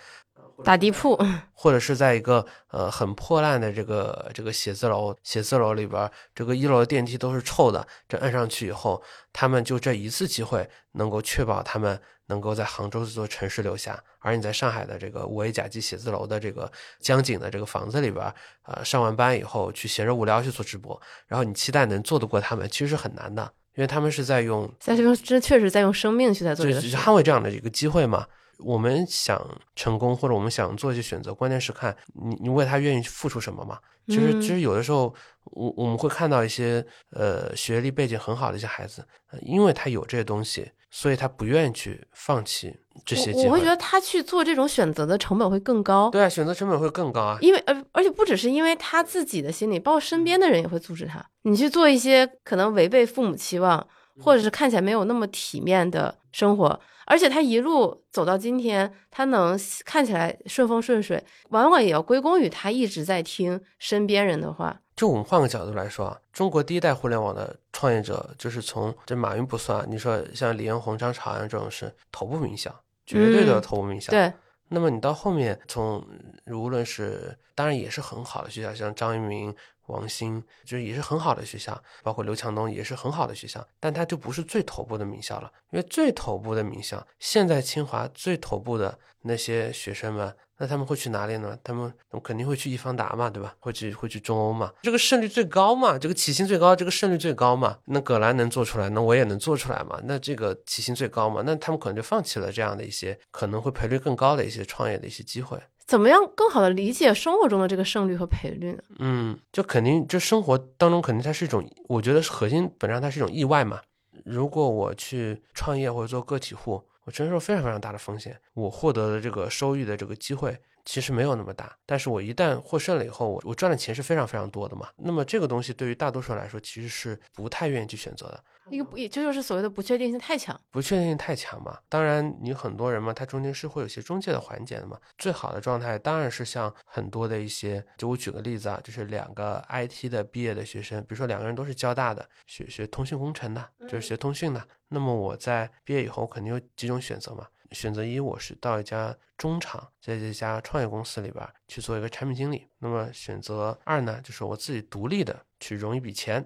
[0.65, 1.19] 打地铺，
[1.53, 7.87] 或者是在一个呃很破烂的这个这个写字楼，写字楼里边，这个一楼的电梯都是臭的。
[8.09, 14.03] 这摁上去以后，他们就这一次机会能够确保他们能够在杭州这座城市留下。
[14.21, 18.33] 而你在上海的这个五 A 甲级写字楼的这个江景的这个房子里边，
[18.65, 23.43] 呃，上完班以后去闲着无聊去做直播，然后你期待能做得过他们，其实是很难的，
[23.77, 26.97] 因为他们是在用在这个这确实在用生命去在做这个就是。
[26.97, 28.27] 捍卫这样的一个机会嘛。
[28.59, 29.41] 我们想
[29.75, 33.79] 成功，或者我们想做一些选择，关键是看你你为他愿意付出什么嘛。
[34.09, 35.13] 其实嗯其实有的时候，
[35.45, 42.73] 我我们会看到一些呃学历背景很好的一些孩子，呃因为他有这些东西，所以他不愿意去放弃
[43.05, 43.67] 这些我我会觉。
[43.67, 47.39] 得他去做这种选择的成本会更高，对啊，选择成本会更高啊。
[47.41, 51.25] 因为呃，而且不只是因为他自己的心理，包括身边的人也会阻止他。
[51.43, 53.85] 你去做一些可能违背父母期望，
[54.21, 64.81] 或者是看起来没有那么体面的生活，而且他一路走到今天，他能看起来顺风顺水，往往也要归功于他一直在听身边人的话。
[64.97, 74.11] 就我们换个角度来说啊，中国第一代互联网的创业者，就是从这马云不算，你说像李彦宏、张朝阳这种是头部名校，绝对的头部名校。
[74.11, 74.33] 对，
[74.69, 76.03] 那么你到后面，从
[76.47, 79.55] 无论是当然也是很好的学校，像张一鸣、
[79.87, 90.35] 王兴，就是也是很好的学校，包括刘强东也是很好的学校，但它就不是最头部的名校了，因为最头部的名校，现在清华最头部的那些学生们。
[90.59, 91.55] 那他们会去哪里呢？
[91.63, 91.93] 他们
[92.25, 93.55] 肯定会去易方达嘛，对吧？
[93.61, 94.73] 会去会去中欧嘛？
[94.81, 95.99] 这个胜率最高嘛？
[95.99, 97.77] 这个起薪最高，这个胜率最高嘛？
[97.85, 100.01] 那葛兰能做出来，那我也能做出来嘛？
[100.05, 101.43] 那这个起薪最高嘛？
[101.45, 105.61] 那他们可能就放弃了这样的一些可能会赔率更高的一些创业的一些机会。
[105.87, 108.83] 怎么样更好的理解生活中的这个胜率和赔率呢？
[108.99, 113.81] 嗯，就肯定这生活当中肯定它是一种，我觉得核心本上它是一种意外嘛。
[114.25, 116.83] 如果我去创业或者做个体户。
[117.07, 124.89] 我承受非常非常大的风险，我获得的这个收益的这个机会其实没有那么大，但是我一旦获胜了以后，我我赚的钱是非常非常多的嘛。
[124.97, 128.45] 那么这个东西对于大多数人来说，其实是不太愿意去选择的。
[128.71, 131.77] 一个不，也这就是所谓的不确定性太强，不确定性太强嘛。
[131.89, 134.97] 当然，你很多人嘛，他中间是会有些中介的环节的嘛。
[135.19, 144.65] 最好的状态当然是像很多的一些，就我举个例子啊，就是两个 IT 的毕业的学生，比如说两个人都是交大的，学学通讯工程的，就是学通讯的。
[144.89, 147.47] 那么我在毕业以后肯定有几种选择嘛。
[147.77, 152.67] 选择一，我是到一家中厂，在这家创业公司里边去做一个产品经理。
[152.79, 156.43] 那么选择二呢，就是我自己独立的去融一笔钱。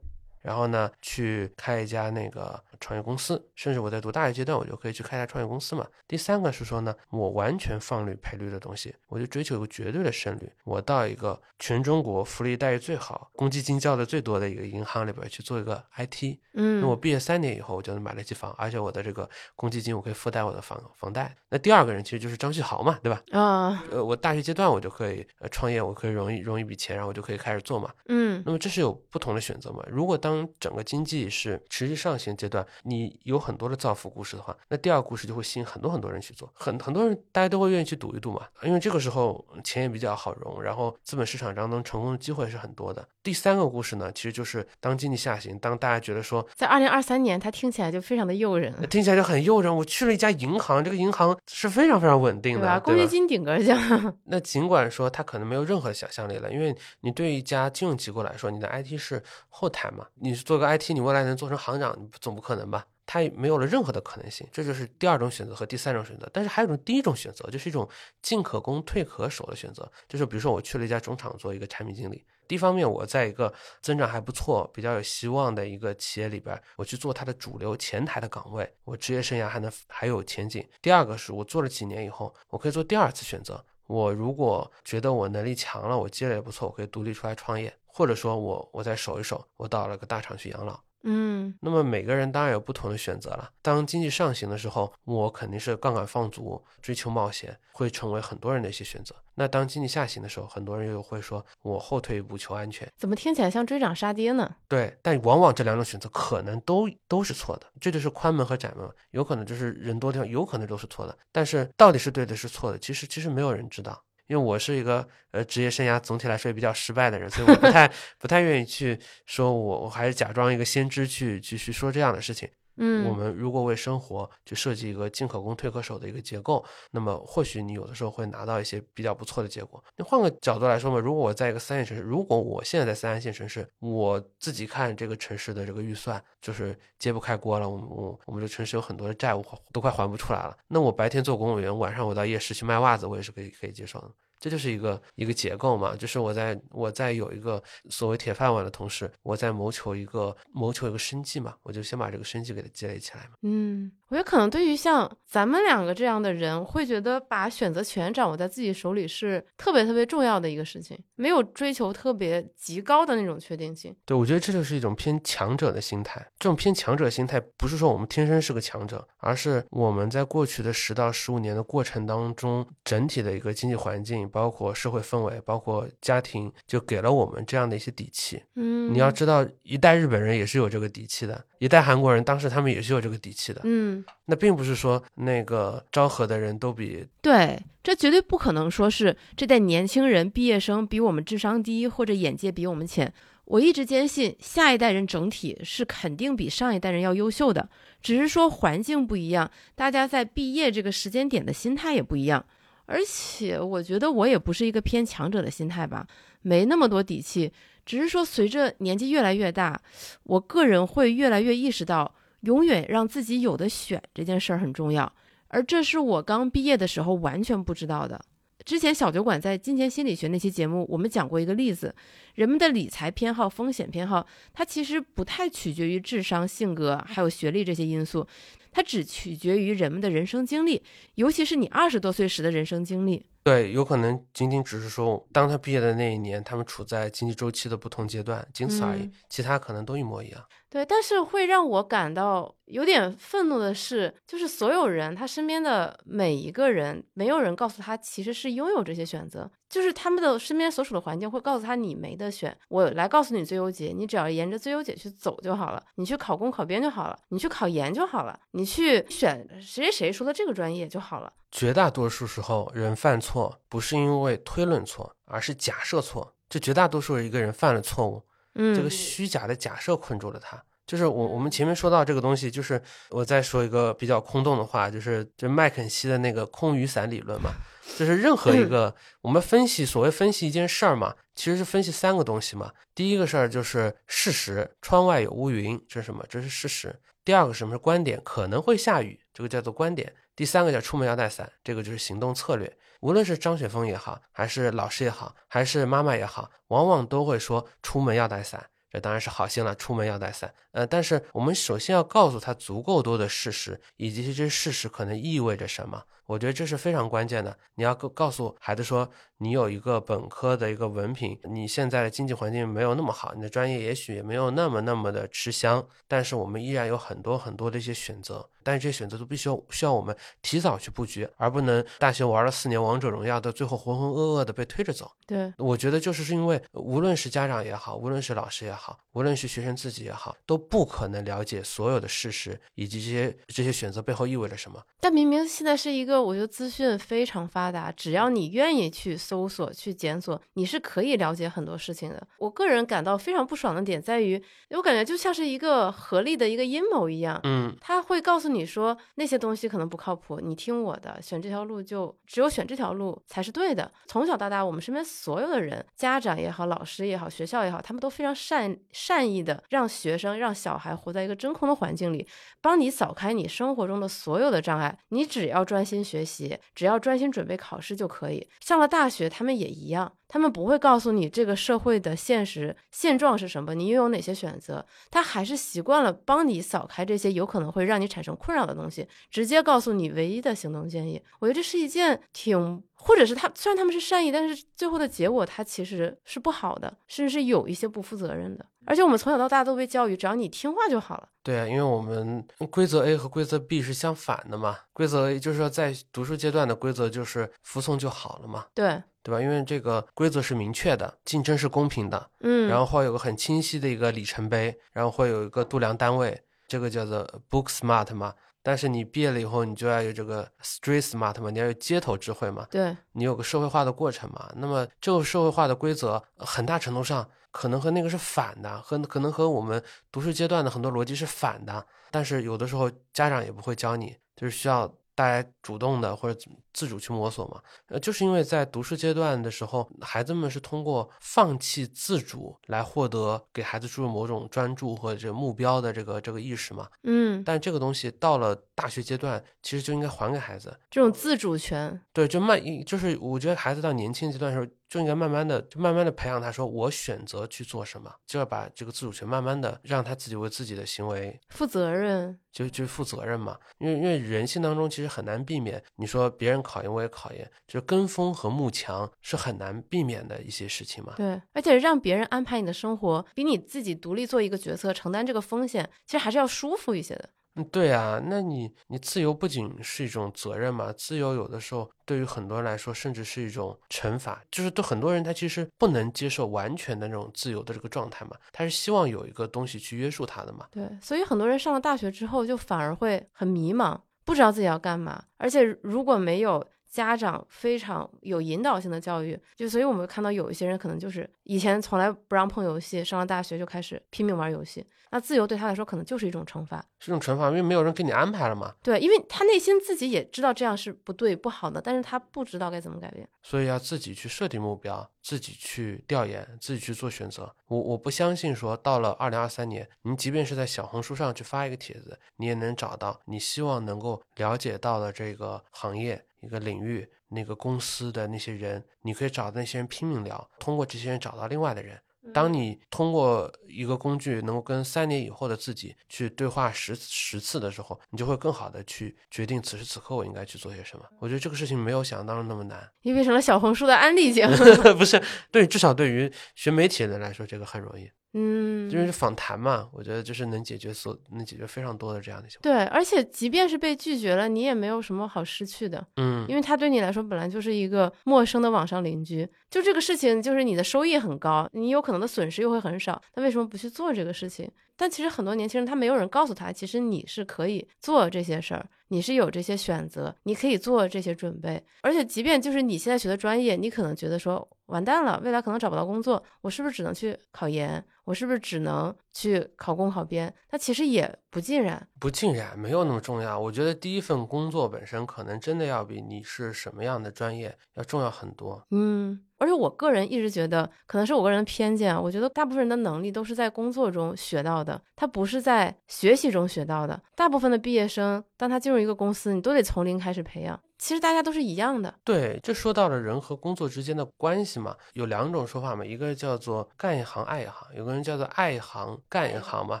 [0.44, 5.86] 然后呢，去开一家那个创业公司，甚至我在读大学阶段，我就可以去开一家创业公司嘛。
[6.06, 10.52] 第三个是说呢，我完全放率赔率的东西，我就追求一个绝对的胜率。
[10.64, 16.36] 我到一个全中国福利待遇最好、公积金交的最多的一个银行里边去做一个 IT。
[16.56, 21.34] 嗯，那我毕业三年以后，我就能买得起房，而且我的这个公积金我可以负担我的房房贷。
[21.48, 23.22] 那第二个人其实就是张旭豪嘛，对吧？
[23.32, 27.90] 啊，呃，我大学阶段我就可以呃创业，我可以融一融一笔钱，然后我就可以开始做嘛。
[28.08, 29.84] 嗯，那么这是有不同的选择嘛？
[29.88, 43.06] 如果当整个经济是持续上行阶段，你有很多的造福故事的话，那第二个故事就会吸引很多很多人去做，很很多人大家都会愿意去赌一赌嘛，因为这个时候钱也比较好融，然后资本市场当中成功的机会是很多的。
[43.22, 49.74] 第三个故事呢，其实就是当经济下行，当大家觉得说，在二零二三年，它听起来就非常的诱人，听起来就很诱人。
[49.74, 53.78] 我去了一家银行，这个银行是非常非常稳定的，公积金顶个奖。
[54.24, 62.86] 那尽管说它可能没有任何想象力了，因为你对于一家金融机构来说，你的 IT 是后台嘛，你是做个 IT，你未来能做成行长，总不可能吧？
[63.04, 66.26] 他也没有了任何的可能性，这就是第二种选择和第三种选择。
[66.32, 67.86] 但是还有一种第一种选择，就是一种
[68.22, 73.52] 进可攻退可守的选择，就是比如说我去了一家总厂做一个产品经理，第一方面我在一个
[73.82, 80.66] 增长还不错、比较有希望的一个企业里边，我去做它的主流前台的岗位，我职业生涯还能还有前景。
[80.80, 90.80] 第二个是我做了几年以后，我可以做第二次选择，我如果觉得我能力强了，我积累也不错，我可以独立出来创业，或者说我我再守一守，我到了个大厂去养老。
[91.06, 93.50] 嗯，那么每个人当然有不同的选择了。
[93.60, 99.14] 当经济上行的时候，我肯定是杠杆放足，追求冒险，会成为很多人的一些选择。
[99.34, 102.90] 那当经济下行的时候，很多人又会说，我后退一步求安全。
[102.96, 104.56] 怎么听起来像追涨杀跌呢？
[104.66, 107.66] 对，但往往这两种选择可能都都是错的。
[107.78, 111.16] 这就是宽门和窄门，有可能就是人多地方，有可能都是错的。
[111.30, 114.02] 但是到底是对的，是错的，其实其实没有人知道。
[114.26, 122.48] 因为我是一个呃职业生涯总体来说也比较失败的人，所以我不太 不太愿意去说，我我还是假装一个先知去去去说这样的事情。
[122.76, 129.82] 嗯，我们如果为生活去设计一个进可攻退可守的一个结构，那么或许你有的时候会拿到一些比较不错的结果。
[129.96, 144.10] 你换个角度来说嘛，如果我在一个三线城市，如果我现在在三线城市，我自己看这个城市的这个预算就是揭不开锅了，我我我们这城市有很多的债务都快还不出来了，那我白天做公务员，晚上我到夜市去卖袜子，我也是可以可以接受的。
[144.44, 153.38] 这就是一个一个结构嘛，就是我在我在有一个所谓铁饭碗的同时，我在谋求一个谋求一个生计嘛，我就先把这个生计给它积累起来嘛。
[153.40, 163.92] 嗯，我觉得可能对于像咱们两个这样的人，会觉得把选择权掌握在自己手里是特别特别重要的一个事情，没有追求特别极高的那种确定性。
[164.06, 166.24] 对，我觉得这就是一种偏强者的心态。
[166.38, 174.28] 这种偏强者心态不是说我们天生是个强者，而是我们在过去的十到十五年的过程当中，整体的一个经济环境。
[174.28, 178.40] 包括社会氛围，包括家庭，就给了我们这样的一些底气。
[178.54, 183.60] 嗯，你要知道，一代日本人也是有这个底气的，一代韩国人当时他们也是有这个底气的。
[183.64, 193.12] 嗯，那并不是说那个昭和的人都比对，这绝对不可能说是这代年轻人毕业生比我们智商低或者眼界比我们浅。
[193.46, 197.68] 我一直坚信，下一代人整体是肯定比上一代人要优秀的，
[198.00, 202.42] 只是说环境不一样，大家在毕业这个时间点的心态也不一样。
[202.86, 206.06] 而且我觉得我也不是一个偏强者的心态吧，
[206.40, 207.52] 没那么多底气
[207.84, 209.78] 只是说随着年纪越来越大，
[210.22, 212.14] 我个人会越来越意识到，
[212.44, 215.12] 永远让自己有的选这件事儿很重要。
[215.48, 218.24] 而这是我刚毕业的时候完全不知道的。
[218.64, 221.94] 之前小酒馆在金钱心理学那期节目，我们讲过一个例子：
[222.34, 228.26] 人们的理财偏好、风险偏好，它其实不太取决于智商、性格还有学历这些因素，
[228.72, 230.82] 它只取决于人们的人生经历，
[231.16, 233.26] 尤其是你二十多岁时的人生经历。
[233.44, 240.42] 对，有可能仅仅只是说，当他毕业的那一年，他们处在经济周期的不同阶段，仅此而已，其他可能都一模一样。
[240.70, 252.56] 对，但是会让我感到有点愤怒的是，就是所有人他身边的每一个人，没有人告诉他其实是拥有这些选择，就是他们的身边所处的环境会告诉他你没得选。
[252.70, 261.30] 我来告诉你最优解，你只要沿着最优解去走就好了，你去考公考编就好了，你去考研就好了，你去选谁谁谁说的这个专业就好了。
[261.54, 266.34] 绝大多数时候，人犯错不是因为推论错，而是假设错。
[266.50, 268.20] 就绝大多数一个人犯了错误。
[268.56, 270.60] 嗯，这个虚假的假设困住了他。
[270.84, 277.52] 就是我我们前面说到这个东西，就是我再说一个比较空洞的话，就是就麦肯锡的那个空雨伞理论嘛。
[277.96, 282.72] 就是任何一个我们分析所谓分析一件事儿嘛，其实是分析三个东西嘛。
[282.96, 286.24] 第一个事儿就是事实，窗外有乌云，这是什么？
[286.28, 287.00] 这是事实。
[287.24, 288.20] 第二个什么是观点？
[288.24, 290.12] 可能会下雨，这个叫做观点。
[290.36, 292.76] 第三个叫出门要带伞，这个就是行动策略。
[293.00, 298.70] 无论是张雪峰也好，还是老师也好，还是妈妈也好，往往都会说出门要带伞。
[298.90, 300.54] 这当然是好心了，出门要带伞。
[300.70, 306.02] 呃，但是我们首先要告诉他足够多的事实，以及这些事实可能意味着什么。
[306.26, 307.58] 我觉得这是非常关键的。
[307.74, 309.10] 你要告告诉孩子说，
[309.44, 318.48] 你有一个本科的一个文凭，你现在的经济环境没有那么好，你的专业也许也没有那么那么的吃香，但是我们依然有很多很多的一些选择。
[318.66, 325.12] 但是这些选择都必须要需要我们提早去布局，而不能大学玩了四年王者荣耀，的最后浑浑噩噩的被推着走。
[325.26, 334.82] 对，我觉得就是是因为无论是家长也好，无论是老师也好，无论是学生自己也好，都不可能了解所有的事实以及这些这些选择背后意味着什么。
[334.98, 342.26] 但明明现在是一个，我觉得资讯非常发达，只要你愿意去搜索、去检索，你是可以了解很多事情的。
[342.38, 347.40] 我个人感到非常不爽的点在于，我感觉就像是一个合力的一个阴谋一样。
[347.44, 353.90] 嗯，他会告诉你说那些东西可能不靠谱，你听我的，选这条路就只有选这条路才是对的。
[354.06, 362.26] 从小到大，我们身边所有的人，家长也好，老师也好，学校也好，他们都非常善善意的让学生、让小孩活在一个真空的环境里，
[362.60, 364.98] 帮你扫开你生活中的所有的障碍。
[365.10, 368.48] 你只要专心学习，只要专心准备考试就可以。
[368.60, 374.84] 上了大学，学他们也一样，他们不会告诉你这个社会的现实现状是什么，你又有哪些选择。
[375.10, 381.22] 他还是习惯了帮你扫开这些有可能会让你产生困扰的东西，直接告诉你唯一的行动建议。
[381.38, 388.66] 我觉得这是一件挺，或者是他虽然他们是善意，但是最后的结果他其实是不好的，甚至是有一些不负责任的。
[388.86, 391.28] 而且我们从小到大都被教育，只要你听话就好了。
[391.42, 394.78] 对啊，因为我们规则 A 和规则 B 是相反的嘛。
[394.92, 399.40] 规则 A 就是说在读书阶段的规则就是服从就好了嘛，对对吧？
[399.40, 408.34] 因为这个规则是明确的，竞争是公平的，嗯，然后会有个很清晰的一个里程碑，然后会有一个度量单位，这个叫做 book smart 嘛。
[408.62, 414.50] 但是你毕业了以后，你就要有这个 street smart 嘛，你要有街头智慧嘛，对你有个社会化的过程嘛。
[414.56, 419.80] 那么这个社会化的规则，很大程度上可能和那个是反的，和可能和我们
[420.10, 421.86] 读书阶段的很多逻辑是反的。
[422.10, 427.62] 但是有的时候家长也不会教你，就是需要大家主动的或者自主去摸索嘛。
[427.86, 436.88] 呃，就是因为在读书阶段的时候，孩子们是通过放弃自主来获得给孩子注入某种专注或者这个目标的这个这个意识嘛。
[437.04, 440.78] 嗯，但这个东西到了大学阶段，其实就应该还给孩子。
[440.90, 453.58] 这种自主权，对，就慢，就是我觉得孩子到年轻阶段的时候，就应该慢慢的，就慢慢的培养他说，我选择去做什么，就要把这个自主权慢慢的让他自己为自己的行为负责任，就就负责任嘛。
[453.78, 461.12] 因为因为人性当中其实很难避免，你说别人考研我也考研，就是跟风和慕强是很难避免的一些事情嘛。
[461.16, 467.28] 对，而且让别人安排你的生活，比你自己独立做一个决策，承担这个风险，其实还是要舒服一些的。
[467.56, 480.66] 嗯，对啊，那你你自由不仅是一种责任嘛，自由有的时候对于很多人来说，甚至是一种惩罚，就是对很多人他其实不能接受完全的那种自由的这个状态嘛，他是希望有一个东西去约束他的嘛。
[480.72, 498.72] 对，所以很多人上了大学之后，就反而会很迷茫，不知道自己要干嘛，而且如果没有家长非常有引导性的教育，就所以我们看到有一些人可能就是以前从来不让碰游戏，上了大学就开始拼命玩游戏，那自由对他来说可能就是一种惩罚，是一种惩罚，因为没有人给你安排了嘛。
[498.80, 503.28] 对，因为他内心自己也知道这样是不对不好的，但是他不知道该怎么改变。
[503.42, 507.52] 所以要自己去设定目标，自己去调研，自己去做选择。
[507.66, 521.98] 我我不相信说到了二零二三年，你即便是在小红书上去发一个帖子，你也能找到你希望能够了解到的这个行业一个领域那个公司的那些人，你可以找那些人拼命聊，通过这些人找到另外的人。
[522.32, 531.04] 当你通过一个工具能够跟三年以后的自己去对话十十次的时候，你就会更好的去决定此时此刻我应该去做些什么。
[531.20, 532.90] 我觉得这个事情没有想象当中那么难。
[533.02, 534.56] 你变成了小红书的安利节目，
[534.96, 535.22] 不是
[535.52, 538.10] 对，至少对于学媒体的人来说，这个很容易。
[538.36, 542.74] 嗯，就是访谈嘛，我觉得就是能解决所能解决非常多的这样的情况。
[542.74, 554.70] 对，而且即便是被拒绝了，你也没有什么好失去的，嗯，因为他对你来说本来就是一个陌生的网上邻居，就这个事情就是你的收益很高，你有可能的损失又会很少，那为什么不去做这个事情？
[554.96, 568.04] 但其实很多年轻人他没有人告诉他，其实你是可以做这些事儿，你是有这些选择，你可以做这些准备，而且即便就是你现在学的专业，你可能觉得说完蛋了，未来可能找不到工作，我是不是只能去考研？
[568.24, 570.52] 我是不是只能去考公考编？
[570.70, 573.58] 那其实也不尽然，不尽然，没有那么重要。
[573.58, 578.82] 我觉得第一份工作本身可能真的要比你是什么样的专业要重要很多。
[578.92, 587.20] 嗯，而且我个人一直觉得，可能是我个人的偏见啊，我觉得大部分人的能力都是在工作中学到的，他不是在学习中学到的。
[587.36, 590.80] 大部分的毕业生，当他进入一个公司，你都得从零开始培养。
[591.04, 600.00] 其实大家都是一样的，对，这说到了人和工作之间的关系嘛，有两种说法嘛，一个叫做干一行爱一行，有个人叫做爱一行干一行嘛，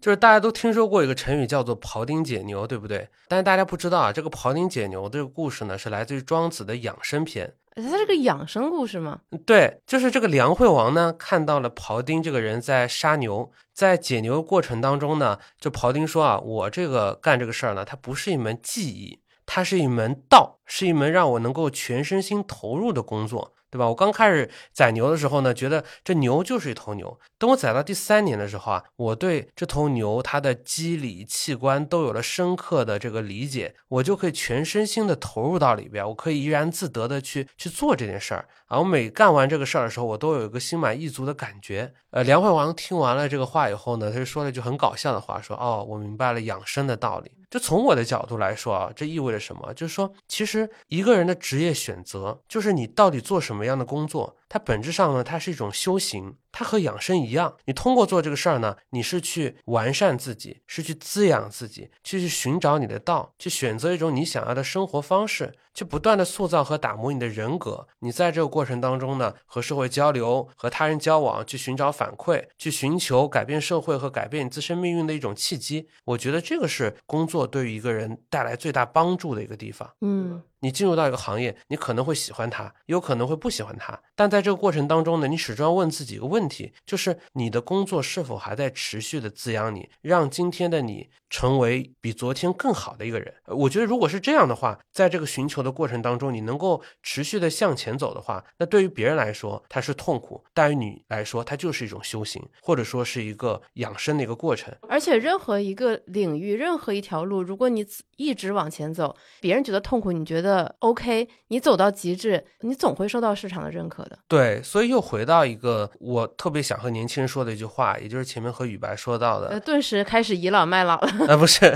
[0.00, 3.08] 就是大家都听说过一个成语叫做庖丁解牛，对不对？
[3.26, 7.52] 但是大家不知道啊，这个庖丁解牛这个故事呢，是来自于庄子的养生篇。
[7.74, 9.18] 它是个养生故事吗？
[9.44, 19.18] 对，就是这个梁惠王呢，看到了庖丁这个人在杀牛，在解牛过程当中呢，就庖丁说啊，我这个干这个事儿呢，它不是一门技艺。
[19.54, 23.86] 它是一门道，是一门让我能够全身心投入的工作，对吧？
[23.86, 27.20] 我刚开始宰牛的时候呢，觉得这牛就是一头牛。
[27.36, 38.48] 等我宰到第三年的时候啊，我对这头牛它的机理器官都有了深刻的这个理解，我就可以全身心的投入到里边，我可以怡然自得的去去做这件事儿。
[38.68, 41.92] 啊，我每干完这个事儿的时候，我都有一个心满意足的感觉。
[42.12, 49.74] 呃，梁惠王听完了这个话以后呢，他就说了一句很搞笑的话，说：“哦，我明白了养生的道理。”就从我的角度来说啊，这意味着什么？
[49.74, 57.56] 就是说，其实一个人的职业选择，就是你到底做什么样的工作，它本质上呢，它是一种修行，它和养生一样。
[57.64, 67.88] 你通过做这个事儿呢，你是去完善自己，是去滋养自己，去去寻找你的道，去选择一种你想要的生活方式，去不断的塑造和打磨你的人格。
[68.00, 75.88] 你在这个过程当中呢，和社会交流，和他人交往，去寻找反馈，去寻求改变社会和改变你自身命运的一种契机。
[76.04, 79.90] 我觉得这个是工作对于一个人带来最大帮助的一个地方。
[80.02, 80.42] 嗯。
[80.62, 84.00] 你进入到一个行业，你可能会喜欢它，有可能会不喜欢它。
[84.14, 93.34] 但在这个过程当中呢，你始终要问自己一个问题，就是你的工作是否还在持续的滋养你，让今天的你成为比昨天更好的一个人。
[93.46, 104.72] 我觉得，如果是这样的话，在这个寻求的过程当中，你能够持续的向前走的话，那对于别人来说它是痛苦，但于你来说，它就是一种修行，或者说是一个养生的一个过程。
[104.88, 107.84] 而且，任何一个领域，任何一条路，如果你
[108.16, 110.51] 一直往前走，别人觉得痛苦，你觉得。
[110.52, 114.18] 呃，OK，你走到极致，你总会受到市场的认可的。
[114.28, 121.26] 对，所以又回到一个我特别想和年轻人说的一句话，也就是前面和雨白说到的，呃，顿时开始倚老卖老了。
[121.26, 121.74] 呃，不是，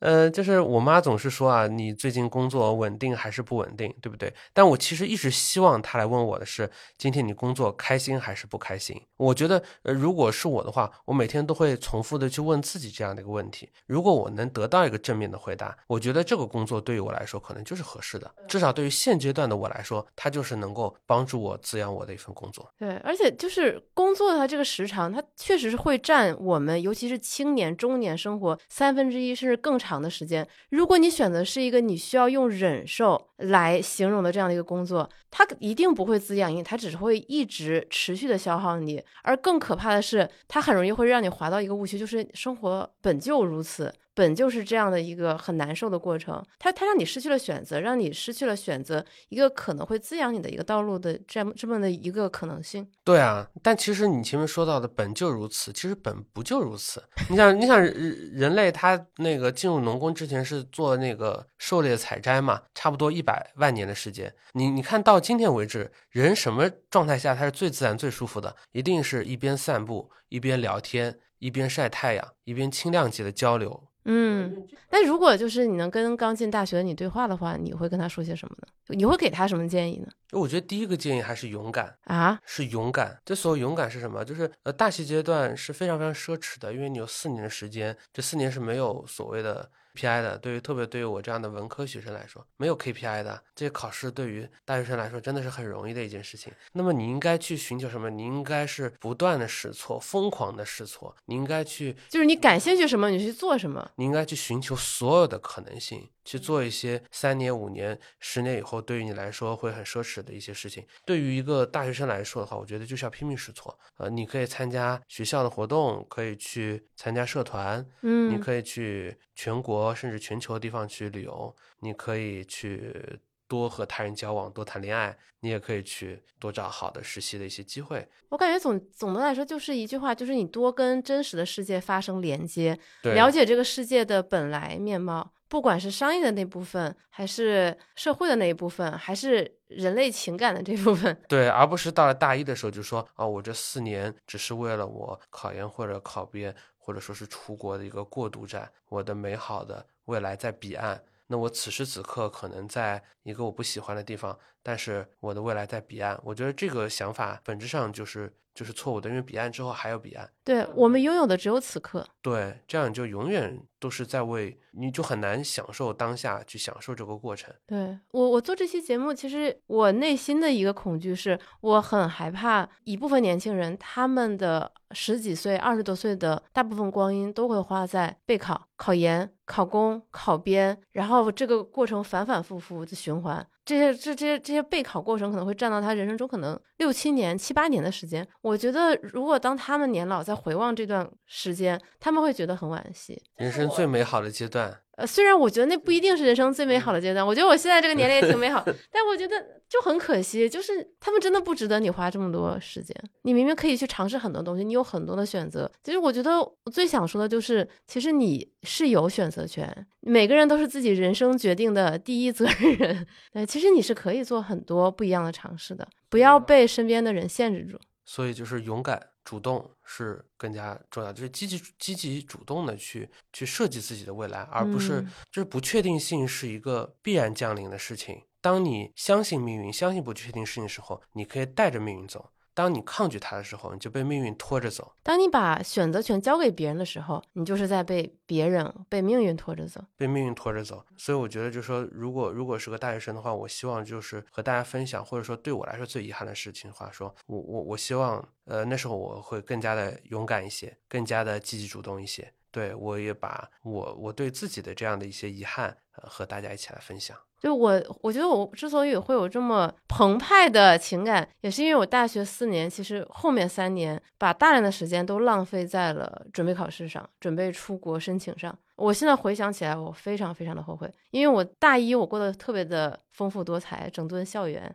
[0.00, 4.34] 呃，就是我妈总是说啊，你最近工作稳定还是不稳定，对不对？
[4.52, 6.68] 但我其实一直希望她来问我的是，
[6.98, 9.00] 今天你工作开心还是不开心？
[9.18, 13.70] 我觉得，呃，如果是我的话，我每天都会重复的去问自己这样的一个问题。
[13.86, 18.15] 如果我能得到一个正面的回答，我觉得这个工作对于我来说可能就是合适。
[18.48, 22.68] 至少对于现阶段的我来说，它就是能够帮助我滋养我的一份工作。
[22.78, 30.46] 对，而且就是工作它这个时长，它确实是会占我们，尤其是青年、中年生活三分之一甚至更长的时间。
[30.70, 39.02] 如果你选择是一个你需要用忍受来形容的这样的一个工作，它一定不会滋养你，它只是会一直持续的消耗你。
[39.22, 43.92] 而更可怕的是，它很容易会让你滑到一个误区，就是生活本就如此。
[44.16, 52.88] 本就是这样的一个很难受的过程，它它让你失去了选择，让你失去了选择一个可能会滋养你的一个道路的这样这么的一个可能性。
[53.04, 57.04] 对啊，但其实你前面说到的本就如此，其实本不就如此。
[57.28, 64.34] 你想，你想人人类他那个进入农耕之前是做那个狩猎采摘嘛，差不多一百万年的时间。
[64.54, 68.56] 你你看到今天为止，人什么状态下他是最自然最舒服的？
[68.72, 71.18] 一定是一边散步一边聊天。
[71.38, 73.88] 一边晒太阳，一边轻量级的交流。
[74.08, 78.68] 嗯，那如果就是你能跟刚进大学的你对话的话，你会跟他说些什么呢？
[78.96, 80.06] 你会给他什么建议呢？
[80.32, 83.20] 我觉得第一个建议还是勇敢啊，是勇敢。
[83.24, 84.24] 这所谓勇敢是什么？
[84.24, 89.68] 就是呃，大学阶段是非常非常奢侈的，因为你有四年的时间，这四年是没有所谓的。
[89.96, 90.20] P.I.
[90.20, 93.22] 的，对于特别对于我这样的文科学生来说，没有 K.P.I.
[93.22, 96.52] 的这些考试，对于大学生来说真的是很容易的一件事情。
[96.72, 98.10] 那么你应该去寻求什么？
[98.10, 101.16] 你应该是不断的试错，疯狂的试错。
[101.24, 103.90] 你应该去，就是你感兴趣什么，你去做什么。
[103.96, 106.08] 你应该去寻求所有的可能性。
[106.26, 110.84] 去做一些三年、五年、十年以后对于你来说会很奢侈的一些事情。
[111.04, 113.78] 对于一个大学生来说的话，我觉得就是要拼命试错。
[113.98, 128.08] 呃，你可以参加学校的活动，可以去参加社团，嗯，你可以去全国甚至全球的地方去旅游，你可以去多和他人交往，多谈恋爱，你也可以去多找好的实习的一些机会。
[128.30, 135.32] 我感觉总总的来说就是一句话，就是你多跟真实的世界发生连接，了解这个世界的本来面貌。
[135.48, 146.52] 不管是商业的那部分，还是社会的那一部分，还是人类情感的这部分， 对，而不是到了大一的时候就说啊，我这四年只是为了我考研或者考编，
[146.86, 151.02] 或者说是出国的一个过渡站，我的美好的未来在彼岸。
[151.26, 156.16] 那我此时此刻可能在一个我不喜欢的地方，但是我的未来在彼岸。
[156.22, 158.32] 我觉得这个想法本质上就是。
[158.56, 160.32] 就是错误的，因为彼岸之后还有彼岸。
[160.42, 162.08] 对我们拥有的只有此刻。
[162.22, 167.52] 对，这样你就永远都是在为，你就很难享受当下，去享受这个过程。
[167.66, 183.46] 对我，我做这期节目，其实我内心的一个恐惧是，我很害怕一部分年轻人，他们的十几岁、二十多岁的大部分光阴都会花在备考、考研、考公、考编，然后这个过程反反复复的循环。
[183.64, 188.24] 这些这这些这些备考过程可能会占到他人生中可能六七年、七八年的时间。
[188.40, 193.20] 我觉得，如果当他们年老再回望这段时间，他们会觉得很惋惜。
[193.34, 194.80] 人生最美好的阶段。
[194.96, 199.36] 呃，虽然我觉得那不一定是人生最美好的阶段，我觉得我现在这个年龄也挺美好， 但我觉得
[199.68, 202.96] 就很可惜，就是他们真的不值得你花这么多时间。
[203.20, 205.70] 你明明可以去尝试很多东西，你有很多的选择。
[205.82, 213.06] 其实我觉得我最想说的就是，其实你是有选择权，每个人都是自己人生决定的第一责任人。
[213.34, 217.78] 对，其实你是可以做很多不一样的尝试的，不要被身边的人限制住。
[218.06, 219.08] 所以就是勇敢。
[219.26, 228.22] 主动是更加重要，就是积极、积极主动的去去设计自己的未来，而不是就是不确定性是一个必然降临的事情。
[228.40, 232.30] 当你相信命运、相信不确定事情的时候，你可以带着命运走。
[232.56, 234.94] 当你抗拒它的时候，你就被命运拖着走。
[235.02, 240.82] 当你把选择权交给别人的时候，你就是在被别人、被命运拖着走，被命运拖着走。
[240.96, 252.32] 所以我觉得，就是说，如果如果是个大学生的话，我希望就是和大家分享，或者说对我来说最遗憾的事情的话，说我我我希望，呃，那时候我会更加的勇敢一些，更加的积极主动一些。
[252.50, 257.14] 对我也把我我对自己的这样的一些遗憾，呃，和大家一起来分享。
[257.38, 268.56] 就我，我觉得我之所以会有这么澎湃的情感，也是因为我大学四年，其实后面三年把大量的时间都浪费在了准备考试上，准备出国申请上。
[268.76, 274.74] 我现在回想起来，我非常非常的后悔，因为我大一我过得特别的丰富多彩，整顿校园，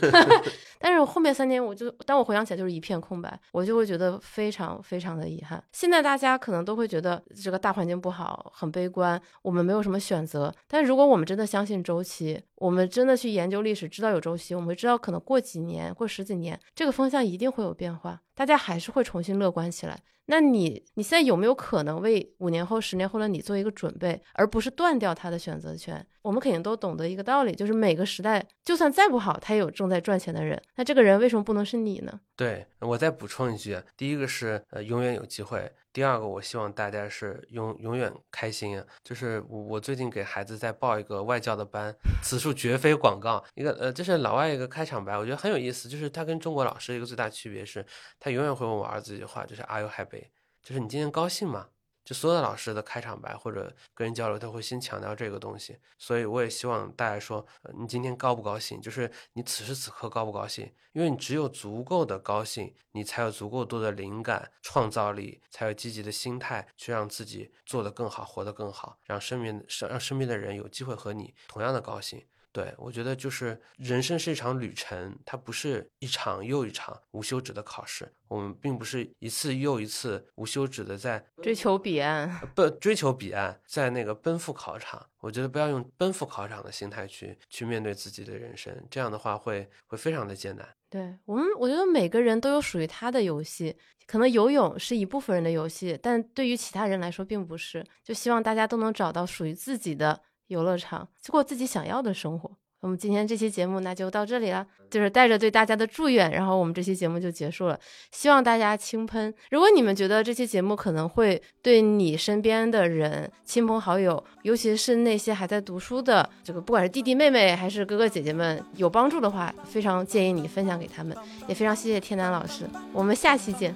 [0.78, 5.62] 但是我后面三年，我就当我回想起来就是一片空白，我就会觉得非常非常的遗憾。
[5.72, 10.54] 现在大家可能都会觉得这个大环境不好，很悲观，我们没有什么选择。
[10.68, 19.98] 但如果我们真的相信周期，我们真的去研究历史，知道有周期，我们会知道可能过几年、过十几年，这个风向一定会有变化，大家还是会重新乐观起来。
[20.26, 26.04] 那你你现在有没有可能为五年后、十年后的你做一个准备，而不是断掉他的选择权？
[26.22, 30.60] 我们肯定都懂得一个道理，就是每个时代就算再不好，他也有正在赚钱的人。
[30.76, 32.20] 那这个人为什么不能是你呢？
[32.36, 38.86] 对我再补充一句，第一个是呃永远有机会，第二个我希望大家是永永远开心啊。
[39.04, 43.44] 就是我我最近给孩子在报一个外教的班，此处绝非广告。
[43.54, 45.88] 一个呃这是老外一个开场白，我觉得很有意思。
[45.88, 47.84] 就是他跟中国老师一个最大区别是，
[48.18, 50.28] 他永远会问我儿子一句话，就是 Are you happy？
[50.62, 51.68] 就是你今天高兴吗？
[52.04, 55.78] 就所有的老师的开场白或者跟人交流，都会先强调这个东西。
[55.98, 57.46] 所以我也希望大家说，
[57.78, 58.80] 你今天高不高兴？
[58.80, 60.72] 就是你此时此刻高不高兴？
[60.92, 72.26] 因为你只有足够的高兴，你才有足够多的灵感、创造力，才有积极的心态去让自己做得更好，活得更好，让身边让身边的人有机会和你同样的高兴。
[72.52, 78.06] 对，我觉得就是人生是一场旅程，它不是一场又一场无休止的考试。
[78.28, 85.06] 我们并不是一次又一次无休止的在追求彼岸， 不追求彼岸，在那个奔赴考场。
[85.20, 90.68] 我觉得不要用奔赴考场的心态去去面对自己的人生，这样的话会会非常的艰难。
[90.90, 93.74] 对我们，我觉得每个人都有属于他的游戏，
[94.06, 97.82] 可能游泳是一部分人的游戏，但对于其他人来说并不是。
[98.04, 100.20] 就希望大家都能找到属于自己的。
[100.52, 102.50] 游乐场，过自己想要的生活。
[102.80, 107.78] 我们今天这期节目那就到这里了，就是带着对大家的祝愿，然后我们这期节目就结束了。
[108.10, 109.32] 希望大家轻喷。
[109.52, 121.16] 如果你们觉得这期节目可能会对你身边的人、亲朋好友，尤其是那些还在读书的这个，不管是弟弟妹妹还是哥哥姐姐们有帮助的话，非常建议你分享给他们。
[121.46, 123.72] 也非常谢谢天南老师，我们下期见。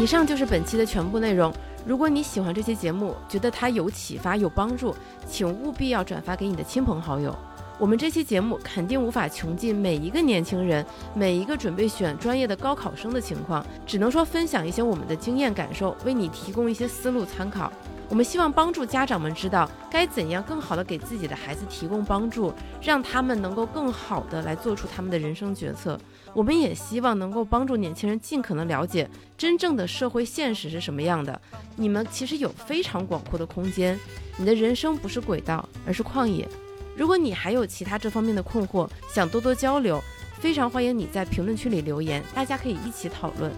[0.00, 1.52] 以上就是本期的全部内容。
[1.84, 4.96] 如果你喜欢这期节目，觉得它有启发、有帮助，
[5.28, 7.36] 请务必要转发给你的亲朋好友。
[7.78, 10.82] 我们这期节目肯定无法穷尽每一个年轻人、
[11.14, 17.70] 每一个准备选专业的高考生的情况，只能说分享一些我们的经验感受，为你提供一些思路参考。
[18.10, 22.52] 我们希望帮助家长们知道该怎样更好的给自己的孩子提供帮助，
[22.82, 25.96] 让他们能够更好的来做出他们的人生决策。
[26.34, 29.08] 我们也希望能够帮助年轻人尽可能了解
[29.38, 31.40] 真正的社会现实是什么样的。
[31.76, 33.96] 你们其实有非常广阔的空间，
[34.36, 36.48] 你的人生不是轨道，而是旷野。
[36.96, 40.02] 如果你还有其他这方面的困惑，想多多交流，
[40.40, 43.52] 非常欢迎你在评论区里留言，大家可以一起讨论。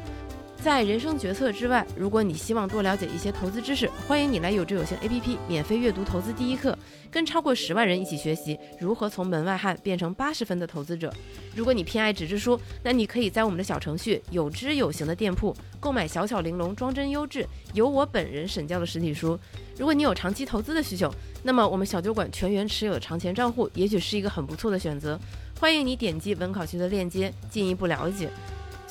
[0.63, 6.79] 在人生决策之外，如果你希望多了解一些投资知识，欢迎你来有知有行 APP 免费阅读投资第一课，
[7.11, 11.13] 跟超过十万人一起学习如何从门外汉变成八十分的投资者。
[11.57, 17.45] 如果你偏爱纸质书，那你可以在我们的小程序有知有行的店铺购买小巧玲珑、装帧优质、
[17.75, 19.37] 由我本人审教的实体书。
[19.77, 25.19] 如果你有长期投资的需求，那么我们小酒馆全员持有的长钱账户也许是一个很不错的选择。
[25.59, 28.31] 欢迎你点击文考区的链接进一步了解。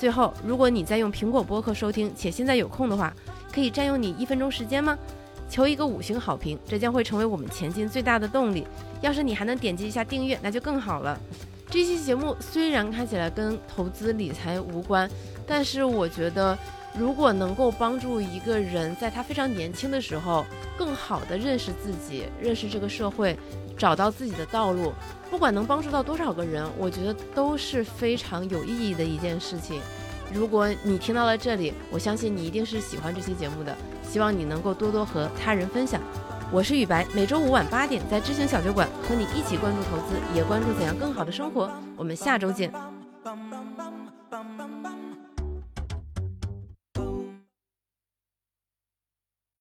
[0.02, 3.14] 最后，如果你在用苹果播客收听，且现在有空的话，
[3.54, 4.98] 可以占用你一分钟时间吗？
[5.48, 8.66] 求一个五星好评，这将会成为我们前进最大的动力。
[9.00, 11.16] 要是你还能点击一下订阅，那就更好了。
[11.70, 15.08] 这期节目虽然看起来跟投资理财无关，
[15.46, 16.58] 但是我觉得，
[16.98, 20.44] 如果能够帮助一个人在他非常年轻的时候，
[20.76, 23.38] 更好的认识自己，认识这个社会，
[23.76, 24.92] 找到自己的道路。
[25.30, 29.80] 不管能帮助到多少个人，我觉得都是非常有意义的一件事情。
[30.32, 33.76] 如果你听到了这里，我相信你一定是喜欢这期节目的。
[34.02, 36.00] 希望你能够多多和他人分享。
[36.50, 41.70] 我是雨白，每周五晚八点在知行小酒馆和你一起关注投资，也关注怎样更好的生活。
[41.96, 42.70] 我们下周见。